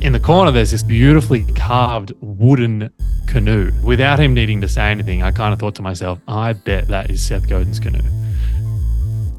In 0.00 0.14
the 0.14 0.20
corner, 0.20 0.50
there's 0.50 0.70
this 0.70 0.82
beautifully 0.82 1.44
carved 1.52 2.14
wooden 2.22 2.90
canoe. 3.26 3.70
Without 3.82 4.18
him 4.18 4.32
needing 4.32 4.58
to 4.62 4.68
say 4.68 4.90
anything, 4.90 5.22
I 5.22 5.30
kind 5.30 5.52
of 5.52 5.60
thought 5.60 5.74
to 5.74 5.82
myself, 5.82 6.18
I 6.26 6.54
bet 6.54 6.88
that 6.88 7.10
is 7.10 7.24
Seth 7.24 7.46
Godin's 7.46 7.78
canoe. 7.78 8.00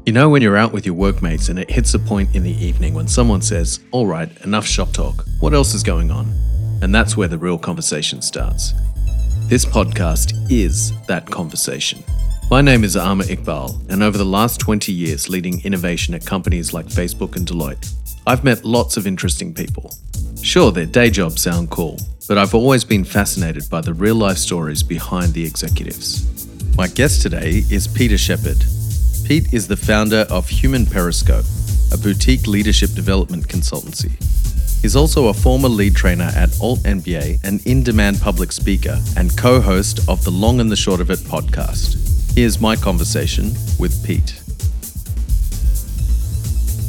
You 0.06 0.12
know, 0.12 0.30
when 0.30 0.40
you're 0.40 0.56
out 0.56 0.72
with 0.72 0.86
your 0.86 0.94
workmates 0.94 1.48
and 1.48 1.58
it 1.58 1.68
hits 1.68 1.94
a 1.94 1.98
point 1.98 2.36
in 2.36 2.44
the 2.44 2.52
evening 2.64 2.94
when 2.94 3.08
someone 3.08 3.42
says, 3.42 3.80
All 3.90 4.06
right, 4.06 4.30
enough 4.44 4.64
shop 4.64 4.92
talk. 4.92 5.24
What 5.40 5.52
else 5.52 5.74
is 5.74 5.82
going 5.82 6.12
on? 6.12 6.32
And 6.80 6.94
that's 6.94 7.16
where 7.16 7.28
the 7.28 7.38
real 7.38 7.58
conversation 7.58 8.22
starts. 8.22 8.72
This 9.48 9.64
podcast 9.64 10.32
is 10.48 10.92
that 11.06 11.28
conversation. 11.28 12.04
My 12.50 12.60
name 12.60 12.84
is 12.84 12.96
Amer 12.96 13.24
Iqbal, 13.24 13.90
and 13.90 14.00
over 14.00 14.16
the 14.16 14.24
last 14.24 14.60
20 14.60 14.92
years 14.92 15.28
leading 15.28 15.64
innovation 15.64 16.14
at 16.14 16.24
companies 16.24 16.72
like 16.72 16.86
Facebook 16.86 17.34
and 17.34 17.48
Deloitte, 17.48 17.92
I've 18.28 18.44
met 18.44 18.64
lots 18.64 18.96
of 18.96 19.08
interesting 19.08 19.52
people. 19.52 19.92
Sure, 20.42 20.72
their 20.72 20.86
day 20.86 21.08
jobs 21.08 21.40
sound 21.40 21.70
cool, 21.70 21.96
but 22.26 22.36
I've 22.36 22.52
always 22.52 22.84
been 22.84 23.04
fascinated 23.04 23.70
by 23.70 23.80
the 23.80 23.94
real 23.94 24.16
life 24.16 24.36
stories 24.36 24.82
behind 24.82 25.32
the 25.32 25.44
executives. 25.44 26.26
My 26.76 26.88
guest 26.88 27.22
today 27.22 27.62
is 27.70 27.86
Peter 27.86 28.18
Shepherd. 28.18 28.58
Pete 29.24 29.54
is 29.54 29.68
the 29.68 29.76
founder 29.76 30.26
of 30.30 30.48
Human 30.48 30.84
Periscope, 30.84 31.44
a 31.92 31.96
boutique 31.96 32.48
leadership 32.48 32.90
development 32.90 33.46
consultancy. 33.46 34.10
He's 34.82 34.96
also 34.96 35.28
a 35.28 35.32
former 35.32 35.68
lead 35.68 35.94
trainer 35.94 36.30
at 36.34 36.60
Alt 36.60 36.80
MBA, 36.80 37.44
an 37.44 37.60
in 37.64 37.84
demand 37.84 38.20
public 38.20 38.50
speaker, 38.50 39.00
and 39.16 39.34
co 39.38 39.60
host 39.60 40.00
of 40.08 40.24
the 40.24 40.32
Long 40.32 40.58
and 40.58 40.72
the 40.72 40.76
Short 40.76 41.00
of 41.00 41.08
It 41.10 41.20
podcast. 41.20 42.34
Here's 42.34 42.60
my 42.60 42.74
conversation 42.74 43.52
with 43.78 44.04
Pete. 44.04 44.40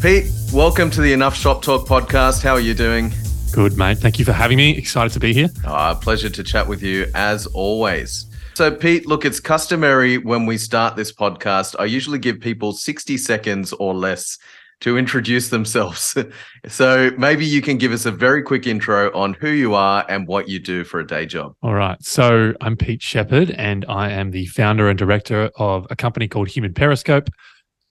Pete, 0.01 0.31
welcome 0.51 0.89
to 0.89 1.01
the 1.01 1.13
Enough 1.13 1.35
Shop 1.35 1.61
Talk 1.61 1.87
podcast. 1.87 2.41
How 2.41 2.53
are 2.53 2.59
you 2.59 2.73
doing? 2.73 3.13
Good, 3.53 3.77
mate. 3.77 3.99
Thank 3.99 4.17
you 4.17 4.25
for 4.25 4.33
having 4.33 4.57
me. 4.57 4.75
Excited 4.75 5.13
to 5.13 5.19
be 5.19 5.31
here. 5.31 5.47
Uh, 5.63 5.93
pleasure 5.93 6.27
to 6.27 6.43
chat 6.43 6.67
with 6.67 6.81
you 6.81 7.05
as 7.13 7.45
always. 7.45 8.25
So, 8.55 8.71
Pete, 8.71 9.05
look, 9.05 9.25
it's 9.25 9.39
customary 9.39 10.17
when 10.17 10.47
we 10.47 10.57
start 10.57 10.95
this 10.95 11.13
podcast. 11.13 11.75
I 11.77 11.85
usually 11.85 12.17
give 12.17 12.39
people 12.39 12.73
60 12.73 13.15
seconds 13.15 13.71
or 13.73 13.93
less 13.93 14.39
to 14.79 14.97
introduce 14.97 15.49
themselves. 15.49 16.17
so, 16.67 17.11
maybe 17.15 17.45
you 17.45 17.61
can 17.61 17.77
give 17.77 17.91
us 17.91 18.07
a 18.07 18.11
very 18.11 18.41
quick 18.41 18.65
intro 18.65 19.15
on 19.15 19.35
who 19.35 19.49
you 19.49 19.75
are 19.75 20.03
and 20.09 20.27
what 20.27 20.49
you 20.49 20.57
do 20.57 20.83
for 20.83 20.99
a 20.99 21.05
day 21.05 21.27
job. 21.27 21.55
All 21.61 21.75
right. 21.75 22.03
So, 22.03 22.55
I'm 22.59 22.75
Pete 22.75 23.03
Shepherd, 23.03 23.51
and 23.51 23.85
I 23.87 24.09
am 24.09 24.31
the 24.31 24.47
founder 24.47 24.89
and 24.89 24.97
director 24.97 25.51
of 25.57 25.85
a 25.91 25.95
company 25.95 26.27
called 26.27 26.47
Human 26.47 26.73
Periscope, 26.73 27.29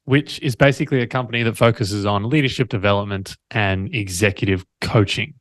which 0.06 0.40
is 0.40 0.56
basically 0.56 1.02
a 1.02 1.06
company 1.06 1.44
that 1.44 1.56
focuses 1.56 2.04
on 2.04 2.28
leadership 2.28 2.68
development 2.68 3.36
and 3.52 3.94
executive 3.94 4.66
coaching 4.80 5.34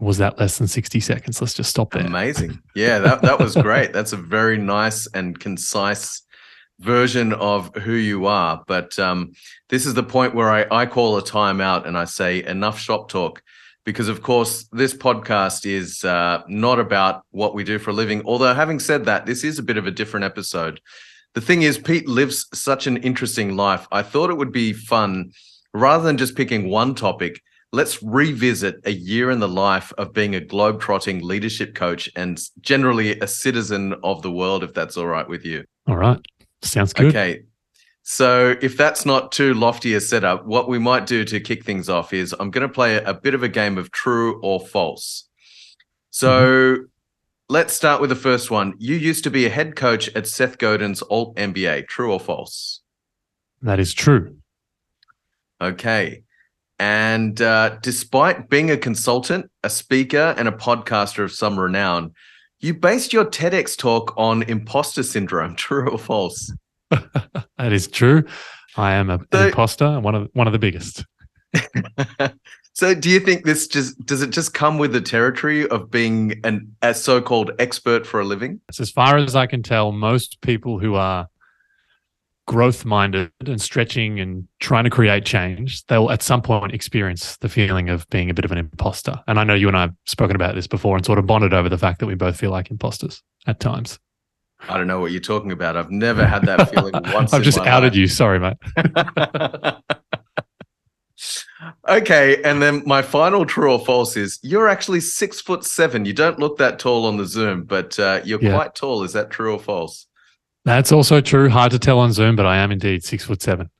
was 0.00 0.18
that 0.18 0.38
less 0.38 0.58
than 0.58 0.66
60 0.66 0.98
seconds? 1.00 1.40
Let's 1.40 1.54
just 1.54 1.70
stop 1.70 1.92
there. 1.92 2.04
Amazing. 2.04 2.60
Yeah, 2.74 2.98
that, 3.00 3.22
that 3.22 3.38
was 3.38 3.54
great. 3.54 3.92
That's 3.94 4.12
a 4.12 4.16
very 4.16 4.58
nice 4.58 5.06
and 5.08 5.38
concise 5.38 6.22
version 6.78 7.34
of 7.34 7.74
who 7.76 7.92
you 7.92 8.26
are. 8.26 8.64
But 8.66 8.98
um, 8.98 9.32
this 9.68 9.86
is 9.86 9.94
the 9.94 10.02
point 10.02 10.34
where 10.34 10.50
I, 10.50 10.66
I 10.70 10.86
call 10.86 11.18
a 11.18 11.22
timeout 11.22 11.86
and 11.86 11.98
I 11.98 12.06
say 12.06 12.42
enough 12.44 12.78
shop 12.78 13.08
talk. 13.08 13.42
Because, 13.84 14.08
of 14.08 14.22
course, 14.22 14.64
this 14.72 14.92
podcast 14.92 15.64
is 15.64 16.04
uh, 16.04 16.42
not 16.46 16.78
about 16.78 17.24
what 17.30 17.54
we 17.54 17.64
do 17.64 17.78
for 17.78 17.90
a 17.90 17.94
living. 17.94 18.22
Although, 18.26 18.54
having 18.54 18.78
said 18.78 19.06
that, 19.06 19.24
this 19.24 19.42
is 19.42 19.58
a 19.58 19.62
bit 19.62 19.78
of 19.78 19.86
a 19.86 19.90
different 19.90 20.24
episode. 20.24 20.80
The 21.34 21.40
thing 21.40 21.62
is, 21.62 21.78
Pete 21.78 22.06
lives 22.06 22.46
such 22.52 22.86
an 22.86 22.98
interesting 22.98 23.56
life. 23.56 23.88
I 23.90 24.02
thought 24.02 24.30
it 24.30 24.36
would 24.36 24.52
be 24.52 24.74
fun 24.74 25.32
rather 25.72 26.04
than 26.04 26.18
just 26.18 26.36
picking 26.36 26.68
one 26.68 26.94
topic 26.94 27.40
let's 27.72 28.02
revisit 28.02 28.76
a 28.84 28.90
year 28.90 29.30
in 29.30 29.40
the 29.40 29.48
life 29.48 29.92
of 29.96 30.12
being 30.12 30.34
a 30.34 30.40
globe-trotting 30.40 31.22
leadership 31.22 31.74
coach 31.74 32.10
and 32.16 32.40
generally 32.60 33.18
a 33.20 33.26
citizen 33.26 33.94
of 34.02 34.22
the 34.22 34.30
world, 34.30 34.64
if 34.64 34.74
that's 34.74 34.96
all 34.96 35.06
right 35.06 35.28
with 35.28 35.44
you. 35.44 35.64
All 35.86 35.96
right. 35.96 36.20
Sounds 36.62 36.92
good. 36.92 37.06
Okay. 37.06 37.42
So, 38.02 38.56
if 38.60 38.76
that's 38.76 39.06
not 39.06 39.30
too 39.30 39.54
lofty 39.54 39.94
a 39.94 40.00
setup, 40.00 40.46
what 40.46 40.68
we 40.68 40.78
might 40.78 41.06
do 41.06 41.24
to 41.24 41.38
kick 41.38 41.64
things 41.64 41.88
off 41.88 42.12
is 42.12 42.34
I'm 42.40 42.50
going 42.50 42.66
to 42.66 42.72
play 42.72 42.96
a 42.96 43.14
bit 43.14 43.34
of 43.34 43.42
a 43.42 43.48
game 43.48 43.78
of 43.78 43.92
true 43.92 44.40
or 44.42 44.58
false. 44.58 45.28
So, 46.10 46.30
mm-hmm. 46.30 46.82
let's 47.48 47.72
start 47.72 48.00
with 48.00 48.10
the 48.10 48.16
first 48.16 48.50
one. 48.50 48.74
You 48.78 48.96
used 48.96 49.22
to 49.24 49.30
be 49.30 49.46
a 49.46 49.50
head 49.50 49.76
coach 49.76 50.08
at 50.16 50.26
Seth 50.26 50.58
Godin's 50.58 51.02
Alt 51.02 51.36
MBA. 51.36 51.86
True 51.86 52.12
or 52.12 52.18
false? 52.18 52.80
That 53.62 53.78
is 53.78 53.92
true. 53.92 54.38
Okay. 55.60 56.24
And 56.80 57.42
uh, 57.42 57.76
despite 57.82 58.48
being 58.48 58.70
a 58.70 58.76
consultant, 58.78 59.50
a 59.62 59.68
speaker, 59.68 60.34
and 60.38 60.48
a 60.48 60.52
podcaster 60.52 61.22
of 61.22 61.30
some 61.30 61.60
renown, 61.60 62.14
you 62.60 62.72
based 62.72 63.12
your 63.12 63.26
TEDx 63.26 63.76
talk 63.76 64.14
on 64.16 64.42
imposter 64.44 65.02
syndrome. 65.02 65.54
True 65.56 65.90
or 65.90 65.98
false? 65.98 66.50
that 66.90 67.72
is 67.72 67.86
true. 67.86 68.24
I 68.78 68.94
am 68.94 69.10
a, 69.10 69.18
so, 69.18 69.40
an 69.40 69.46
imposter, 69.48 70.00
one 70.00 70.14
of 70.14 70.28
one 70.32 70.46
of 70.46 70.54
the 70.54 70.58
biggest. 70.58 71.04
so, 72.72 72.94
do 72.94 73.10
you 73.10 73.20
think 73.20 73.44
this 73.44 73.66
just 73.68 74.02
does 74.06 74.22
it 74.22 74.30
just 74.30 74.54
come 74.54 74.78
with 74.78 74.92
the 74.92 75.02
territory 75.02 75.68
of 75.68 75.90
being 75.90 76.40
an 76.44 76.74
a 76.80 76.94
so-called 76.94 77.50
expert 77.58 78.06
for 78.06 78.20
a 78.20 78.24
living? 78.24 78.58
As 78.78 78.90
far 78.90 79.18
as 79.18 79.36
I 79.36 79.46
can 79.46 79.62
tell, 79.62 79.92
most 79.92 80.40
people 80.40 80.78
who 80.78 80.94
are 80.94 81.28
growth 82.46 82.84
minded 82.84 83.30
and 83.46 83.60
stretching 83.60 84.18
and 84.18 84.46
trying 84.58 84.84
to 84.84 84.90
create 84.90 85.24
change, 85.24 85.84
they'll 85.86 86.10
at 86.10 86.22
some 86.22 86.42
point 86.42 86.72
experience 86.72 87.36
the 87.38 87.48
feeling 87.48 87.88
of 87.88 88.08
being 88.10 88.28
a 88.30 88.34
bit 88.34 88.44
of 88.44 88.52
an 88.52 88.58
imposter. 88.58 89.20
And 89.26 89.38
I 89.38 89.44
know 89.44 89.54
you 89.54 89.68
and 89.68 89.76
I 89.76 89.82
have 89.82 89.94
spoken 90.06 90.36
about 90.36 90.54
this 90.54 90.66
before 90.66 90.96
and 90.96 91.06
sort 91.06 91.18
of 91.18 91.26
bonded 91.26 91.54
over 91.54 91.68
the 91.68 91.78
fact 91.78 92.00
that 92.00 92.06
we 92.06 92.14
both 92.14 92.36
feel 92.36 92.50
like 92.50 92.70
imposters 92.70 93.22
at 93.46 93.60
times. 93.60 93.98
I 94.68 94.76
don't 94.76 94.86
know 94.86 95.00
what 95.00 95.12
you're 95.12 95.20
talking 95.20 95.52
about. 95.52 95.76
I've 95.76 95.90
never 95.90 96.26
had 96.26 96.42
that 96.42 96.70
feeling 96.70 96.92
once. 97.14 97.32
I've 97.32 97.42
just 97.42 97.58
outed 97.58 97.92
life. 97.92 97.98
you. 97.98 98.06
Sorry, 98.08 98.38
mate. 98.38 98.56
okay, 101.88 102.42
and 102.42 102.60
then 102.60 102.82
my 102.84 103.00
final 103.00 103.46
true 103.46 103.72
or 103.72 103.78
false 103.78 104.16
is 104.16 104.38
you're 104.42 104.68
actually 104.68 105.00
six 105.00 105.40
foot 105.40 105.64
seven. 105.64 106.04
You 106.04 106.12
don't 106.12 106.38
look 106.38 106.58
that 106.58 106.78
tall 106.78 107.06
on 107.06 107.16
the 107.16 107.26
Zoom, 107.26 107.64
but 107.64 107.98
uh, 107.98 108.20
you're 108.24 108.42
yeah. 108.42 108.54
quite 108.54 108.74
tall. 108.74 109.02
Is 109.02 109.14
that 109.14 109.30
true 109.30 109.54
or 109.54 109.58
false? 109.58 110.06
That's 110.64 110.92
also 110.92 111.20
true. 111.20 111.48
Hard 111.48 111.72
to 111.72 111.78
tell 111.78 111.98
on 111.98 112.12
Zoom, 112.12 112.36
but 112.36 112.46
I 112.46 112.58
am 112.58 112.70
indeed 112.70 113.02
six 113.02 113.24
foot 113.24 113.42
seven. 113.42 113.70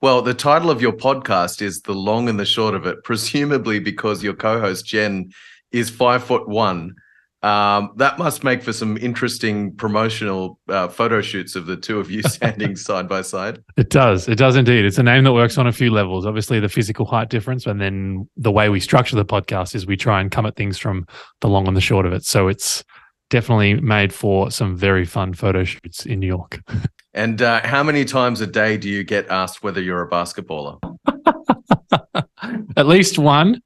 Well, 0.00 0.22
the 0.22 0.34
title 0.34 0.70
of 0.70 0.82
your 0.82 0.92
podcast 0.92 1.62
is 1.62 1.80
The 1.82 1.94
Long 1.94 2.28
and 2.28 2.38
the 2.38 2.44
Short 2.44 2.74
of 2.74 2.86
It, 2.86 3.04
presumably 3.04 3.78
because 3.78 4.22
your 4.22 4.34
co 4.34 4.60
host, 4.60 4.84
Jen, 4.84 5.30
is 5.70 5.90
five 5.90 6.24
foot 6.24 6.48
one. 6.48 6.94
Um, 7.42 7.92
that 7.96 8.18
must 8.18 8.44
make 8.44 8.62
for 8.62 8.72
some 8.72 8.96
interesting 8.98 9.74
promotional 9.74 10.60
uh, 10.68 10.86
photo 10.86 11.20
shoots 11.20 11.56
of 11.56 11.66
the 11.66 11.76
two 11.76 11.98
of 11.98 12.08
you 12.08 12.22
standing 12.28 12.76
side 12.76 13.08
by 13.08 13.22
side. 13.22 13.62
It 13.76 13.90
does. 13.90 14.28
It 14.28 14.38
does 14.38 14.54
indeed. 14.54 14.84
It's 14.84 14.98
a 14.98 15.02
name 15.02 15.24
that 15.24 15.32
works 15.32 15.58
on 15.58 15.66
a 15.66 15.72
few 15.72 15.90
levels. 15.90 16.24
Obviously, 16.24 16.60
the 16.60 16.68
physical 16.68 17.04
height 17.04 17.30
difference, 17.30 17.66
and 17.66 17.80
then 17.80 18.28
the 18.36 18.52
way 18.52 18.68
we 18.68 18.78
structure 18.78 19.16
the 19.16 19.24
podcast 19.24 19.74
is 19.74 19.86
we 19.86 19.96
try 19.96 20.20
and 20.20 20.30
come 20.30 20.46
at 20.46 20.54
things 20.54 20.78
from 20.78 21.06
the 21.40 21.48
long 21.48 21.66
and 21.66 21.76
the 21.76 21.80
short 21.80 22.06
of 22.06 22.12
it. 22.12 22.24
So 22.24 22.46
it's 22.46 22.84
definitely 23.32 23.80
made 23.80 24.12
for 24.12 24.50
some 24.50 24.76
very 24.76 25.06
fun 25.06 25.32
photo 25.32 25.64
shoots 25.64 26.04
in 26.04 26.20
New 26.20 26.28
York. 26.28 26.60
And 27.14 27.42
uh, 27.42 27.60
how 27.62 27.82
many 27.82 28.06
times 28.06 28.40
a 28.40 28.46
day 28.46 28.78
do 28.78 28.88
you 28.88 29.04
get 29.04 29.28
asked 29.28 29.62
whether 29.62 29.82
you're 29.82 30.00
a 30.00 30.08
basketballer? 30.08 30.78
At 32.74 32.86
least 32.86 33.18
one. 33.18 33.60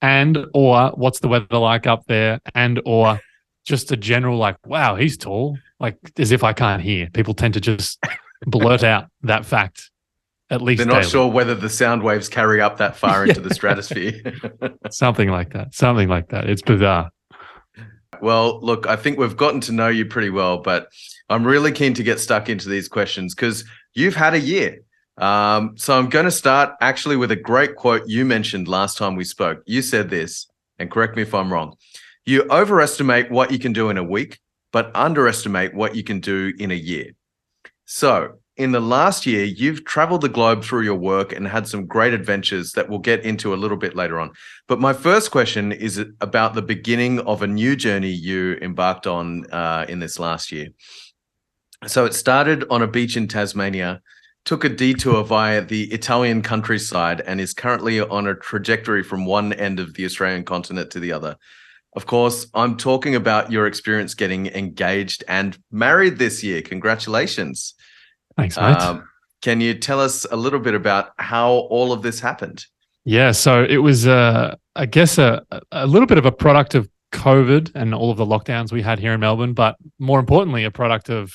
And 0.00 0.46
or 0.54 0.92
what's 0.94 1.18
the 1.18 1.26
weather 1.26 1.58
like 1.58 1.88
up 1.88 2.04
there? 2.06 2.38
And 2.54 2.80
or 2.86 3.20
just 3.64 3.90
a 3.90 3.96
general 3.96 4.38
like, 4.38 4.64
wow, 4.64 4.94
he's 4.94 5.16
tall. 5.16 5.58
Like 5.80 5.98
as 6.16 6.30
if 6.30 6.44
I 6.44 6.52
can't 6.52 6.80
hear. 6.80 7.10
People 7.10 7.34
tend 7.34 7.54
to 7.54 7.60
just 7.60 7.98
blurt 8.46 8.84
out 8.84 9.08
that 9.22 9.44
fact. 9.44 9.90
At 10.48 10.62
least 10.62 10.78
they're 10.78 10.86
not 10.86 11.00
daily. 11.00 11.10
sure 11.10 11.26
whether 11.28 11.56
the 11.56 11.68
sound 11.68 12.04
waves 12.04 12.28
carry 12.28 12.60
up 12.60 12.78
that 12.78 12.96
far 12.96 13.26
into 13.26 13.40
the 13.40 13.52
stratosphere. 13.52 14.22
Something 14.92 15.28
like 15.28 15.54
that. 15.54 15.74
Something 15.74 16.08
like 16.08 16.28
that. 16.28 16.48
It's 16.48 16.62
bizarre. 16.62 17.10
Well, 18.22 18.60
look, 18.60 18.86
I 18.86 18.96
think 18.96 19.18
we've 19.18 19.36
gotten 19.36 19.60
to 19.62 19.72
know 19.72 19.88
you 19.88 20.06
pretty 20.06 20.30
well, 20.30 20.58
but 20.58 20.88
I'm 21.28 21.46
really 21.46 21.72
keen 21.72 21.94
to 21.94 22.02
get 22.02 22.20
stuck 22.20 22.48
into 22.48 22.68
these 22.68 22.88
questions 22.88 23.34
because 23.34 23.64
you've 23.94 24.16
had 24.16 24.34
a 24.34 24.40
year. 24.40 24.80
Um, 25.18 25.76
so 25.76 25.98
I'm 25.98 26.08
going 26.08 26.26
to 26.26 26.30
start 26.30 26.74
actually 26.80 27.16
with 27.16 27.30
a 27.30 27.36
great 27.36 27.76
quote 27.76 28.02
you 28.06 28.24
mentioned 28.24 28.68
last 28.68 28.98
time 28.98 29.16
we 29.16 29.24
spoke. 29.24 29.62
You 29.66 29.82
said 29.82 30.10
this, 30.10 30.46
and 30.78 30.90
correct 30.90 31.16
me 31.16 31.22
if 31.22 31.34
I'm 31.34 31.52
wrong. 31.52 31.76
You 32.24 32.42
overestimate 32.50 33.30
what 33.30 33.50
you 33.50 33.58
can 33.58 33.72
do 33.72 33.88
in 33.88 33.96
a 33.96 34.04
week, 34.04 34.40
but 34.72 34.94
underestimate 34.94 35.74
what 35.74 35.94
you 35.94 36.02
can 36.02 36.20
do 36.20 36.52
in 36.58 36.70
a 36.70 36.74
year. 36.74 37.12
So 37.86 38.40
in 38.56 38.72
the 38.72 38.80
last 38.80 39.26
year, 39.26 39.44
you've 39.44 39.84
traveled 39.84 40.22
the 40.22 40.30
globe 40.30 40.64
through 40.64 40.82
your 40.82 40.94
work 40.94 41.32
and 41.32 41.46
had 41.46 41.68
some 41.68 41.86
great 41.86 42.14
adventures 42.14 42.72
that 42.72 42.88
we'll 42.88 42.98
get 42.98 43.22
into 43.22 43.52
a 43.52 43.56
little 43.56 43.76
bit 43.76 43.94
later 43.94 44.18
on. 44.18 44.30
But 44.66 44.80
my 44.80 44.94
first 44.94 45.30
question 45.30 45.72
is 45.72 45.98
about 46.20 46.54
the 46.54 46.62
beginning 46.62 47.20
of 47.20 47.42
a 47.42 47.46
new 47.46 47.76
journey 47.76 48.10
you 48.10 48.56
embarked 48.62 49.06
on 49.06 49.44
uh, 49.50 49.84
in 49.88 49.98
this 49.98 50.18
last 50.18 50.50
year. 50.52 50.68
So 51.86 52.06
it 52.06 52.14
started 52.14 52.64
on 52.70 52.80
a 52.80 52.86
beach 52.86 53.16
in 53.18 53.28
Tasmania, 53.28 54.00
took 54.46 54.64
a 54.64 54.70
detour 54.70 55.22
via 55.22 55.60
the 55.60 55.84
Italian 55.92 56.40
countryside 56.40 57.20
and 57.20 57.40
is 57.40 57.52
currently 57.52 58.00
on 58.00 58.26
a 58.26 58.34
trajectory 58.34 59.02
from 59.02 59.26
one 59.26 59.52
end 59.52 59.78
of 59.78 59.92
the 59.94 60.06
Australian 60.06 60.44
continent 60.44 60.90
to 60.92 61.00
the 61.00 61.12
other. 61.12 61.36
Of 61.92 62.06
course, 62.06 62.46
I'm 62.54 62.76
talking 62.76 63.14
about 63.14 63.52
your 63.52 63.66
experience 63.66 64.14
getting 64.14 64.46
engaged 64.46 65.24
and 65.28 65.58
married 65.70 66.18
this 66.18 66.42
year. 66.42 66.62
Congratulations. 66.62 67.74
Thanks, 68.36 68.56
mate. 68.56 68.76
Um, 68.76 69.08
can 69.42 69.60
you 69.60 69.74
tell 69.74 70.00
us 70.00 70.26
a 70.30 70.36
little 70.36 70.58
bit 70.58 70.74
about 70.74 71.12
how 71.18 71.50
all 71.50 71.92
of 71.92 72.02
this 72.02 72.20
happened? 72.20 72.64
Yeah, 73.04 73.32
so 73.32 73.64
it 73.64 73.78
was, 73.78 74.06
uh, 74.06 74.56
I 74.74 74.86
guess, 74.86 75.18
a, 75.18 75.42
a 75.70 75.86
little 75.86 76.06
bit 76.06 76.18
of 76.18 76.26
a 76.26 76.32
product 76.32 76.74
of 76.74 76.88
COVID 77.12 77.70
and 77.74 77.94
all 77.94 78.10
of 78.10 78.16
the 78.16 78.26
lockdowns 78.26 78.72
we 78.72 78.82
had 78.82 78.98
here 78.98 79.12
in 79.12 79.20
Melbourne, 79.20 79.52
but 79.52 79.76
more 79.98 80.18
importantly, 80.18 80.64
a 80.64 80.70
product 80.70 81.08
of 81.08 81.32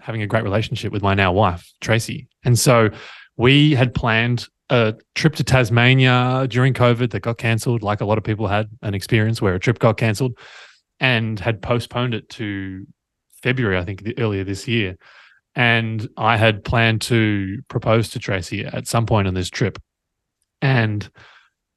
having 0.00 0.22
a 0.22 0.26
great 0.26 0.44
relationship 0.44 0.92
with 0.92 1.02
my 1.02 1.14
now 1.14 1.32
wife, 1.32 1.72
Tracy. 1.80 2.28
And 2.44 2.58
so 2.58 2.90
we 3.36 3.74
had 3.74 3.94
planned 3.94 4.46
a 4.70 4.94
trip 5.14 5.34
to 5.36 5.44
Tasmania 5.44 6.46
during 6.48 6.72
COVID 6.72 7.10
that 7.10 7.20
got 7.20 7.38
cancelled, 7.38 7.82
like 7.82 8.00
a 8.00 8.04
lot 8.04 8.18
of 8.18 8.24
people 8.24 8.46
had 8.46 8.68
an 8.82 8.94
experience 8.94 9.42
where 9.42 9.54
a 9.54 9.60
trip 9.60 9.78
got 9.78 9.96
cancelled 9.96 10.38
and 10.98 11.38
had 11.38 11.60
postponed 11.60 12.14
it 12.14 12.28
to 12.30 12.86
February, 13.42 13.76
I 13.76 13.84
think, 13.84 14.02
earlier 14.18 14.44
this 14.44 14.66
year. 14.66 14.96
And 15.54 16.08
I 16.16 16.36
had 16.36 16.64
planned 16.64 17.02
to 17.02 17.60
propose 17.68 18.08
to 18.10 18.18
Tracy 18.18 18.64
at 18.64 18.88
some 18.88 19.06
point 19.06 19.28
on 19.28 19.34
this 19.34 19.50
trip. 19.50 19.78
And 20.62 21.08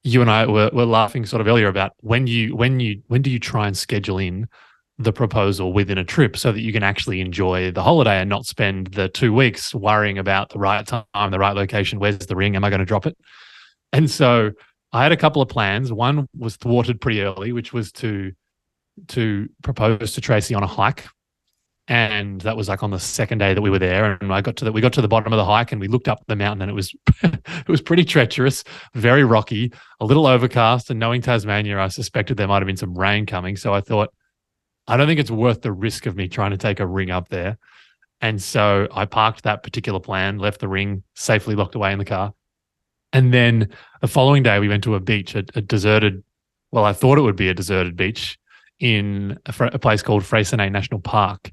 you 0.04 0.22
and 0.22 0.30
I 0.30 0.45
were, 0.45 0.69
were 0.72 0.86
laughing 0.86 1.25
sort 1.25 1.42
of 1.42 1.48
earlier 1.48 1.68
about 1.68 1.94
when 2.00 2.27
you 2.27 2.56
when 2.56 2.80
you 2.80 3.01
when 3.07 3.22
do 3.22 3.31
you 3.31 3.39
try 3.39 3.68
and 3.68 3.75
schedule 3.75 4.19
in 4.19 4.48
the 4.98 5.12
proposal 5.12 5.74
within 5.74 5.98
a 5.98 6.04
trip 6.04 6.38
so 6.38 6.51
that 6.51 6.62
you 6.62 6.72
can 6.72 6.83
actually 6.83 7.19
enjoy 7.19 7.72
the 7.72 7.83
holiday 7.83 8.19
and 8.19 8.30
not 8.30 8.45
spend 8.45 8.88
the 8.88 9.10
two 9.10 9.33
weeks 9.33 9.75
worrying 9.75 10.18
about 10.18 10.50
the 10.51 10.60
right 10.60 10.88
time, 10.88 11.31
the 11.31 11.39
right 11.39 11.56
location. 11.56 12.00
Where's 12.00 12.18
the 12.19 12.36
ring? 12.36 12.56
Am 12.56 12.63
I 12.63 12.69
going 12.69 12.80
to 12.80 12.86
drop 12.86 13.06
it? 13.06 13.18
And 13.92 14.10
so 14.10 14.51
I 14.94 15.04
had 15.04 15.12
a 15.12 15.18
couple 15.18 15.42
of 15.42 15.50
plans. 15.50 15.92
One 15.92 16.27
was 16.38 16.56
thwarted 16.56 17.01
pretty 17.01 17.22
early, 17.22 17.51
which 17.51 17.74
was 17.74 17.92
to 17.94 18.31
to 19.10 19.50
propose 19.62 20.13
to 20.13 20.22
Tracy 20.22 20.56
on 20.56 20.63
a 20.63 20.68
hike. 20.68 21.06
And 21.87 22.41
that 22.41 22.57
was 22.57 22.67
like 22.67 22.81
on 22.81 22.89
the 22.89 22.99
second 22.99 23.37
day 23.37 23.53
that 23.53 23.61
we 23.61 23.69
were 23.69 23.77
there. 23.77 24.17
And 24.19 24.33
I 24.33 24.41
got 24.41 24.55
to 24.57 24.65
the 24.65 24.71
we 24.71 24.81
got 24.81 24.93
to 24.93 25.01
the 25.01 25.07
bottom 25.07 25.31
of 25.31 25.37
the 25.37 25.45
hike 25.45 25.71
and 25.71 25.79
we 25.79 25.87
looked 25.87 26.07
up 26.07 26.23
the 26.27 26.35
mountain 26.35 26.63
and 26.63 26.71
it 26.71 26.73
was 26.73 26.95
it 27.23 27.67
was 27.67 27.81
pretty 27.81 28.03
treacherous, 28.03 28.63
very 28.95 29.23
rocky, 29.23 29.71
a 29.99 30.05
little 30.05 30.25
overcast. 30.25 30.89
And 30.89 30.99
knowing 30.99 31.21
Tasmania, 31.21 31.79
I 31.79 31.89
suspected 31.89 32.37
there 32.37 32.47
might 32.47 32.61
have 32.61 32.67
been 32.67 32.77
some 32.77 32.97
rain 32.97 33.27
coming. 33.27 33.55
So 33.55 33.73
I 33.73 33.81
thought, 33.81 34.11
I 34.87 34.97
don't 34.97 35.05
think 35.05 35.19
it's 35.19 35.31
worth 35.31 35.61
the 35.61 35.71
risk 35.71 36.07
of 36.07 36.15
me 36.15 36.27
trying 36.27 36.51
to 36.51 36.57
take 36.57 36.79
a 36.79 36.87
ring 36.87 37.11
up 37.11 37.29
there. 37.29 37.59
And 38.21 38.41
so 38.41 38.88
I 38.91 39.05
parked 39.05 39.43
that 39.43 39.61
particular 39.61 39.99
plan, 39.99 40.39
left 40.39 40.61
the 40.61 40.67
ring 40.67 41.03
safely 41.13 41.53
locked 41.53 41.75
away 41.75 41.91
in 41.91 41.99
the 41.99 42.05
car. 42.05 42.33
And 43.13 43.33
then 43.33 43.69
the 44.01 44.07
following 44.07 44.43
day, 44.43 44.59
we 44.59 44.67
went 44.67 44.83
to 44.85 44.95
a 44.95 44.99
beach, 44.99 45.35
a, 45.35 45.45
a 45.53 45.61
deserted, 45.61 46.23
well, 46.71 46.85
I 46.85 46.93
thought 46.93 47.17
it 47.17 47.21
would 47.21 47.35
be 47.35 47.49
a 47.49 47.53
deserted 47.53 47.95
beach 47.95 48.38
in 48.79 49.38
a, 49.45 49.53
a 49.73 49.79
place 49.79 50.01
called 50.01 50.23
Freycinet 50.23 50.71
National 50.71 50.99
Park. 50.99 51.51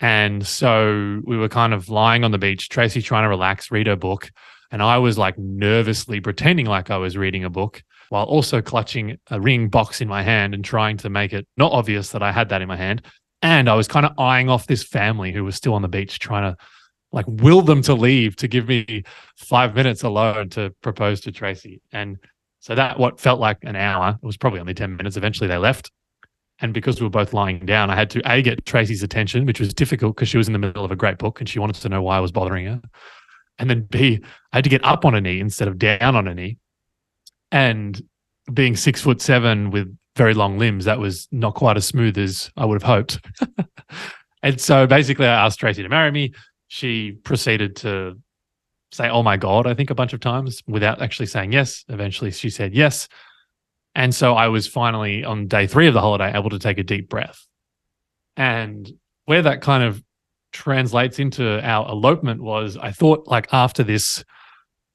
And 0.00 0.46
so 0.46 1.20
we 1.24 1.36
were 1.36 1.48
kind 1.48 1.74
of 1.74 1.88
lying 1.88 2.24
on 2.24 2.30
the 2.30 2.38
beach, 2.38 2.68
Tracy 2.68 3.02
trying 3.02 3.24
to 3.24 3.28
relax, 3.28 3.70
read 3.70 3.86
her 3.86 3.96
book. 3.96 4.30
And 4.70 4.82
I 4.82 4.98
was 4.98 5.18
like 5.18 5.38
nervously 5.38 6.20
pretending 6.20 6.66
like 6.66 6.90
I 6.90 6.98
was 6.98 7.16
reading 7.16 7.44
a 7.44 7.50
book 7.50 7.82
while 8.10 8.24
also 8.24 8.62
clutching 8.62 9.18
a 9.30 9.40
ring 9.40 9.68
box 9.68 10.00
in 10.00 10.08
my 10.08 10.22
hand 10.22 10.54
and 10.54 10.64
trying 10.64 10.96
to 10.98 11.10
make 11.10 11.32
it 11.32 11.46
not 11.56 11.72
obvious 11.72 12.10
that 12.10 12.22
I 12.22 12.32
had 12.32 12.48
that 12.50 12.62
in 12.62 12.68
my 12.68 12.76
hand. 12.76 13.02
And 13.42 13.68
I 13.68 13.74
was 13.74 13.88
kind 13.88 14.06
of 14.06 14.18
eyeing 14.18 14.48
off 14.48 14.66
this 14.66 14.82
family 14.82 15.32
who 15.32 15.44
was 15.44 15.56
still 15.56 15.74
on 15.74 15.82
the 15.82 15.88
beach, 15.88 16.18
trying 16.18 16.52
to 16.52 16.56
like 17.12 17.26
will 17.26 17.62
them 17.62 17.82
to 17.82 17.94
leave 17.94 18.36
to 18.36 18.48
give 18.48 18.68
me 18.68 19.02
five 19.36 19.74
minutes 19.74 20.02
alone 20.02 20.50
to 20.50 20.74
propose 20.82 21.20
to 21.22 21.32
Tracy. 21.32 21.80
And 21.92 22.18
so 22.60 22.74
that 22.74 22.98
what 22.98 23.20
felt 23.20 23.40
like 23.40 23.58
an 23.62 23.76
hour, 23.76 24.18
it 24.22 24.26
was 24.26 24.36
probably 24.36 24.60
only 24.60 24.74
10 24.74 24.96
minutes. 24.96 25.16
Eventually 25.16 25.48
they 25.48 25.56
left. 25.56 25.90
And 26.60 26.74
because 26.74 27.00
we 27.00 27.06
were 27.06 27.10
both 27.10 27.32
lying 27.32 27.64
down, 27.66 27.90
I 27.90 27.94
had 27.94 28.10
to 28.10 28.22
A, 28.30 28.42
get 28.42 28.66
Tracy's 28.66 29.02
attention, 29.02 29.46
which 29.46 29.60
was 29.60 29.72
difficult 29.72 30.16
because 30.16 30.28
she 30.28 30.38
was 30.38 30.48
in 30.48 30.52
the 30.52 30.58
middle 30.58 30.84
of 30.84 30.90
a 30.90 30.96
great 30.96 31.18
book 31.18 31.40
and 31.40 31.48
she 31.48 31.58
wanted 31.58 31.80
to 31.82 31.88
know 31.88 32.02
why 32.02 32.16
I 32.16 32.20
was 32.20 32.32
bothering 32.32 32.66
her. 32.66 32.80
And 33.58 33.70
then 33.70 33.86
B, 33.90 34.20
I 34.52 34.56
had 34.56 34.64
to 34.64 34.70
get 34.70 34.84
up 34.84 35.04
on 35.04 35.14
a 35.14 35.20
knee 35.20 35.40
instead 35.40 35.68
of 35.68 35.78
down 35.78 36.16
on 36.16 36.26
a 36.26 36.34
knee 36.34 36.58
and 37.50 38.00
being 38.52 38.76
six 38.76 39.00
foot 39.00 39.20
seven 39.20 39.70
with 39.70 39.96
very 40.16 40.34
long 40.34 40.58
limbs, 40.58 40.84
that 40.84 40.98
was 40.98 41.28
not 41.30 41.54
quite 41.54 41.76
as 41.76 41.86
smooth 41.86 42.18
as 42.18 42.50
I 42.56 42.64
would 42.64 42.80
have 42.80 42.82
hoped. 42.82 43.20
and 44.42 44.60
so 44.60 44.86
basically, 44.86 45.26
I 45.26 45.46
asked 45.46 45.60
Tracy 45.60 45.82
to 45.82 45.88
marry 45.88 46.10
me. 46.10 46.32
She 46.68 47.12
proceeded 47.12 47.76
to 47.76 48.18
say, 48.92 49.08
Oh 49.08 49.22
my 49.22 49.36
God, 49.36 49.66
I 49.66 49.74
think 49.74 49.90
a 49.90 49.94
bunch 49.94 50.12
of 50.12 50.20
times 50.20 50.62
without 50.66 51.00
actually 51.00 51.26
saying 51.26 51.52
yes. 51.52 51.84
Eventually, 51.88 52.30
she 52.30 52.50
said 52.50 52.74
yes. 52.74 53.08
And 53.98 54.14
so 54.14 54.34
I 54.34 54.46
was 54.46 54.68
finally 54.68 55.24
on 55.24 55.48
day 55.48 55.66
three 55.66 55.88
of 55.88 55.92
the 55.92 56.00
holiday 56.00 56.32
able 56.32 56.50
to 56.50 56.58
take 56.60 56.78
a 56.78 56.84
deep 56.84 57.08
breath. 57.08 57.44
And 58.36 58.88
where 59.24 59.42
that 59.42 59.60
kind 59.60 59.82
of 59.82 60.00
translates 60.52 61.18
into 61.18 61.60
our 61.68 61.88
elopement 61.90 62.40
was 62.40 62.76
I 62.76 62.92
thought, 62.92 63.26
like, 63.26 63.48
after 63.52 63.82
this 63.82 64.24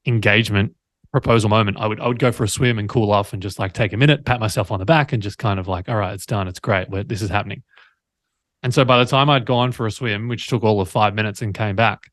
engagement, 0.06 0.74
proposal 1.12 1.50
moment, 1.50 1.76
I 1.78 1.86
would 1.86 2.00
I 2.00 2.08
would 2.08 2.18
go 2.18 2.32
for 2.32 2.46
a 2.46 2.48
swim 2.48 2.80
and 2.80 2.88
cool 2.88 3.12
off 3.12 3.34
and 3.34 3.42
just 3.42 3.60
like 3.60 3.74
take 3.74 3.92
a 3.92 3.98
minute, 3.98 4.24
pat 4.24 4.40
myself 4.40 4.72
on 4.72 4.80
the 4.80 4.86
back, 4.86 5.12
and 5.12 5.22
just 5.22 5.38
kind 5.38 5.60
of 5.60 5.68
like, 5.68 5.90
all 5.90 5.98
right, 5.98 6.14
it's 6.14 6.26
done, 6.26 6.48
it's 6.48 6.62
great, 6.62 6.88
this 7.10 7.22
is 7.22 7.30
happening. 7.30 7.62
And 8.64 8.74
so 8.74 8.86
by 8.86 9.00
the 9.00 9.06
time 9.06 9.30
I'd 9.30 9.46
gone 9.46 9.74
for 9.74 9.86
a 9.86 9.92
swim, 9.92 10.30
which 10.30 10.48
took 10.48 10.64
all 10.64 10.80
of 10.80 10.90
five 10.90 11.14
minutes 11.14 11.42
and 11.42 11.54
came 11.54 11.76
back, 11.76 12.10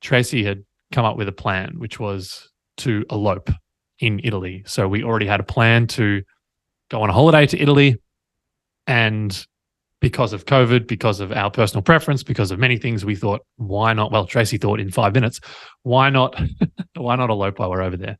Tracy 0.00 0.42
had 0.42 0.64
come 0.90 1.04
up 1.04 1.16
with 1.16 1.28
a 1.28 1.32
plan, 1.32 1.78
which 1.78 2.00
was 2.00 2.50
to 2.78 3.04
elope 3.08 3.50
in 3.98 4.20
Italy. 4.24 4.62
So 4.66 4.88
we 4.88 5.04
already 5.04 5.26
had 5.26 5.40
a 5.40 5.44
plan 5.44 5.86
to 5.88 6.22
go 6.90 7.02
on 7.02 7.10
a 7.10 7.12
holiday 7.12 7.46
to 7.46 7.60
Italy. 7.60 7.96
And 8.86 9.46
because 10.00 10.32
of 10.32 10.44
COVID, 10.44 10.86
because 10.86 11.20
of 11.20 11.32
our 11.32 11.50
personal 11.50 11.82
preference, 11.82 12.22
because 12.22 12.50
of 12.50 12.58
many 12.58 12.76
things, 12.76 13.04
we 13.04 13.16
thought, 13.16 13.40
why 13.56 13.92
not? 13.94 14.12
Well, 14.12 14.26
Tracy 14.26 14.58
thought 14.58 14.80
in 14.80 14.90
five 14.90 15.14
minutes, 15.14 15.40
why 15.82 16.10
not? 16.10 16.38
why 16.94 17.16
not 17.16 17.30
elope 17.30 17.58
while 17.58 17.70
we're 17.70 17.82
over 17.82 17.96
there? 17.96 18.18